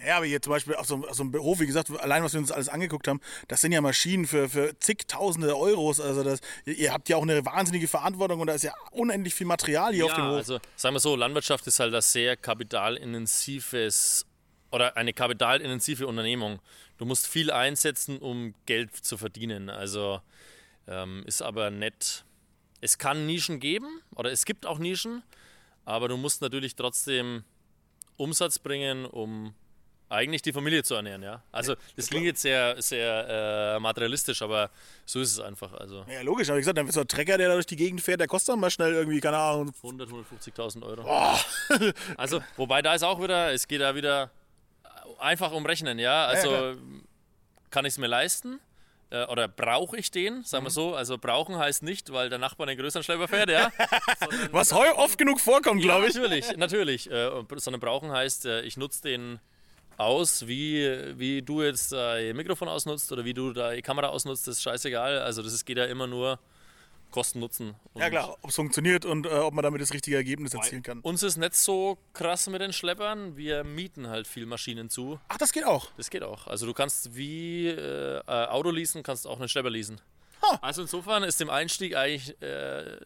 [0.03, 2.33] Ja, aber hier zum Beispiel auf so, auf so einem Hof, wie gesagt, allein was
[2.33, 5.99] wir uns alles angeguckt haben, das sind ja Maschinen für, für zigtausende Euros.
[5.99, 9.45] Also das, ihr, habt ja auch eine wahnsinnige Verantwortung und da ist ja unendlich viel
[9.45, 10.37] Material hier auf dem Hof.
[10.37, 14.25] also sagen wir so, Landwirtschaft ist halt ein sehr kapitalintensives
[14.71, 16.59] oder eine kapitalintensive Unternehmung.
[16.97, 19.69] Du musst viel einsetzen, um Geld zu verdienen.
[19.69, 20.19] Also
[20.87, 22.25] ähm, ist aber nett.
[22.81, 25.23] Es kann Nischen geben oder es gibt auch Nischen,
[25.85, 27.43] aber du musst natürlich trotzdem
[28.17, 29.53] Umsatz bringen, um
[30.13, 31.23] eigentlich die Familie zu ernähren.
[31.23, 31.41] Ja?
[31.51, 34.69] Also das klingt jetzt sehr, sehr äh, materialistisch, aber
[35.05, 35.73] so ist es einfach.
[35.73, 37.75] Also Ja, logisch, aber wie gesagt, dann ist so ein Trecker, der da durch die
[37.75, 41.37] Gegend fährt, der kostet dann mal schnell irgendwie, keine Ahnung, 100, 150.000 Euro.
[42.17, 44.29] also, wobei da ist auch wieder, es geht da wieder
[45.19, 46.27] einfach um Rechnen, ja.
[46.27, 46.75] Also, klar.
[47.71, 48.59] kann ich es mir leisten?
[49.13, 50.43] Äh, Oder brauche ich den?
[50.43, 50.73] Sagen wir Mhm.
[50.73, 50.95] so.
[50.95, 53.71] Also, brauchen heißt nicht, weil der Nachbar einen größeren Schlepper fährt, ja.
[54.51, 56.15] was heu oft genug vorkommt, glaube ich.
[56.15, 57.11] Natürlich, natürlich.
[57.11, 59.39] Äh, sondern brauchen heißt, äh, ich nutze den
[59.97, 64.55] aus, wie, wie du jetzt dein Mikrofon ausnutzt oder wie du deine Kamera ausnutzt, das
[64.57, 65.19] ist scheißegal.
[65.19, 66.39] Also, das ist, geht ja immer nur
[67.13, 67.75] Kosten-Nutzen.
[67.95, 70.83] Ja Und- klar, ob es funktioniert und äh, ob man damit das richtige Ergebnis erzielen
[70.83, 70.99] kann.
[70.99, 73.37] Uns ist nicht so krass mit den Schleppern.
[73.37, 75.19] Wir mieten halt viel Maschinen zu.
[75.29, 75.87] Ach, das geht auch.
[75.95, 76.47] Das geht auch.
[76.47, 80.01] Also du kannst wie äh, Auto leasen, kannst auch einen Schlepper leasen.
[80.41, 80.59] Ha.
[80.61, 82.97] Also insofern ist im Einstieg eigentlich, äh,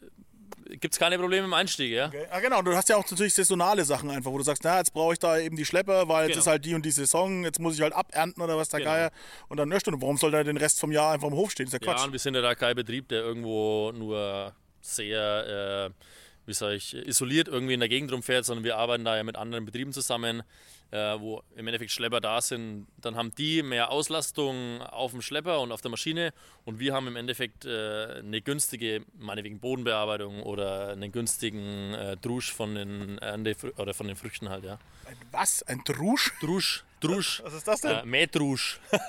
[0.65, 2.07] gibt es keine Probleme im Einstieg, ja?
[2.07, 2.25] Okay.
[2.29, 4.93] Ah, genau, du hast ja auch natürlich saisonale Sachen einfach, wo du sagst, na, jetzt
[4.93, 6.39] brauche ich da eben die Schlepper, weil jetzt Genau.
[6.41, 8.91] ist halt die und die Saison, jetzt muss ich halt abernten oder was der Genau.
[8.91, 9.11] Geier.
[9.47, 11.65] Und dann, ne, Stunde, warum soll der den Rest vom Jahr einfach im Hof stehen?
[11.67, 12.05] Das ist ja Ja, Quatsch.
[12.07, 16.03] und wir sind ja da kein Betrieb, der irgendwo nur sehr, äh,
[16.45, 19.35] wie sag ich, isoliert irgendwie in der Gegend rumfährt, sondern wir arbeiten da ja mit
[19.35, 20.43] anderen Betrieben zusammen,
[20.91, 22.87] äh, wo im Endeffekt Schlepper da sind.
[23.01, 26.33] Dann haben die mehr Auslastung auf dem Schlepper und auf der Maschine
[26.65, 32.53] und wir haben im Endeffekt äh, eine günstige, meinetwegen Bodenbearbeitung oder einen günstigen äh, Drusch
[32.53, 34.79] von den Ernte oder von den Früchten halt, ja.
[35.05, 35.63] Ein was?
[35.63, 36.33] Ein Drusch?
[36.41, 37.41] Drusch, Drusch.
[37.43, 37.91] Was ist das denn?
[37.99, 38.79] Äh, Mähdrusch.
[38.91, 39.01] ist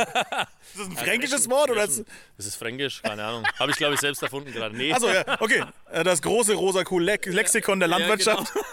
[0.79, 1.71] das ein fränkisches Wort?
[1.71, 2.05] Oder ist,
[2.37, 3.45] Das ist fränkisch, keine Ahnung.
[3.59, 4.77] Habe ich, glaube ich, selbst erfunden gerade.
[4.77, 4.93] Nee.
[4.93, 5.65] achso, ja, okay.
[5.91, 8.53] Äh, Das große rosa Kuh -Le Lexikon der Landwirtschaft.
[8.53, 8.67] genau.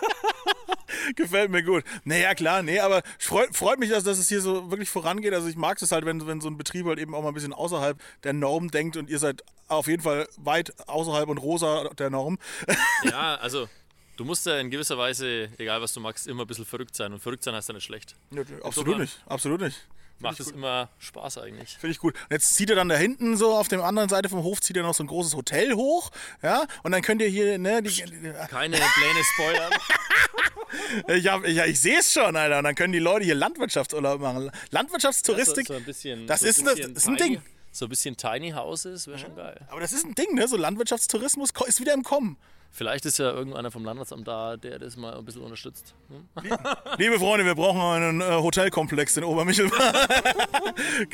[1.15, 1.83] Gefällt mir gut.
[2.03, 5.33] Naja, klar, nee, aber freut, freut mich, dass, dass es hier so wirklich vorangeht.
[5.33, 7.33] Also ich mag es halt, wenn, wenn so ein Betrieb halt eben auch mal ein
[7.33, 11.89] bisschen außerhalb der Norm denkt und ihr seid auf jeden Fall weit außerhalb und rosa
[11.97, 12.37] der Norm.
[13.03, 13.67] Ja, also
[14.17, 17.13] du musst ja in gewisser Weise, egal was du magst, immer ein bisschen verrückt sein.
[17.13, 18.15] Und verrückt sein heißt ja nicht schlecht.
[18.31, 19.85] absolut Insofern- nicht, absolut nicht.
[20.20, 21.78] Macht es immer Spaß eigentlich.
[21.78, 22.13] Finde ich gut.
[22.16, 24.78] Und jetzt zieht er dann da hinten so auf der anderen Seite vom Hof, zieht
[24.78, 26.11] er noch so ein großes Hotel hoch.
[26.41, 28.01] Ja, und dann könnt ihr hier, ne, die,
[28.49, 29.74] Keine Pläne spoilern.
[31.07, 32.57] ich, hab, ich, ich sehe es schon, Alter.
[32.59, 34.51] Und dann können die Leute hier Landwirtschaftsurlaub machen.
[34.72, 35.68] Landwirtschaftstouristik.
[35.68, 37.41] So, so ein bisschen, Das so ist ein, das- bisschen das ist ein Ding.
[37.72, 39.59] So ein bisschen Tiny Houses wäre schon geil.
[39.70, 40.47] Aber das ist ein Ding, ne?
[40.47, 42.38] So Landwirtschaftstourismus ist wieder im Kommen.
[42.72, 45.93] Vielleicht ist ja irgendeiner vom Landratsamt da, der das mal ein bisschen unterstützt.
[46.09, 46.28] Hm?
[46.97, 50.07] Liebe Freunde, wir brauchen einen äh, Hotelkomplex in Obermichelbach.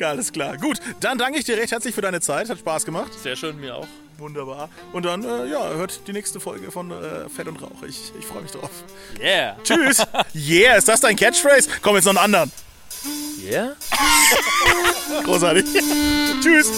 [0.00, 0.56] Alles klar.
[0.56, 2.50] Gut, dann danke ich dir recht herzlich für deine Zeit.
[2.50, 3.12] Hat Spaß gemacht.
[3.14, 3.86] Sehr schön, mir auch.
[4.18, 4.68] Wunderbar.
[4.92, 7.82] Und dann, äh, ja, hört die nächste Folge von äh, Fett und Rauch.
[7.86, 8.70] Ich, ich freue mich drauf.
[9.20, 9.56] Yeah.
[9.62, 10.02] Tschüss.
[10.34, 11.68] yeah, ist das dein Catchphrase?
[11.80, 12.52] Komm, jetzt noch einen anderen.
[13.38, 13.76] Yeah?
[15.24, 15.64] Großartig.
[16.40, 16.70] Tschüss.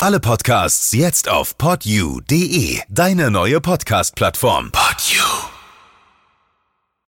[0.00, 4.70] Alle Podcasts jetzt auf podyou.de, deine neue Podcast-Plattform.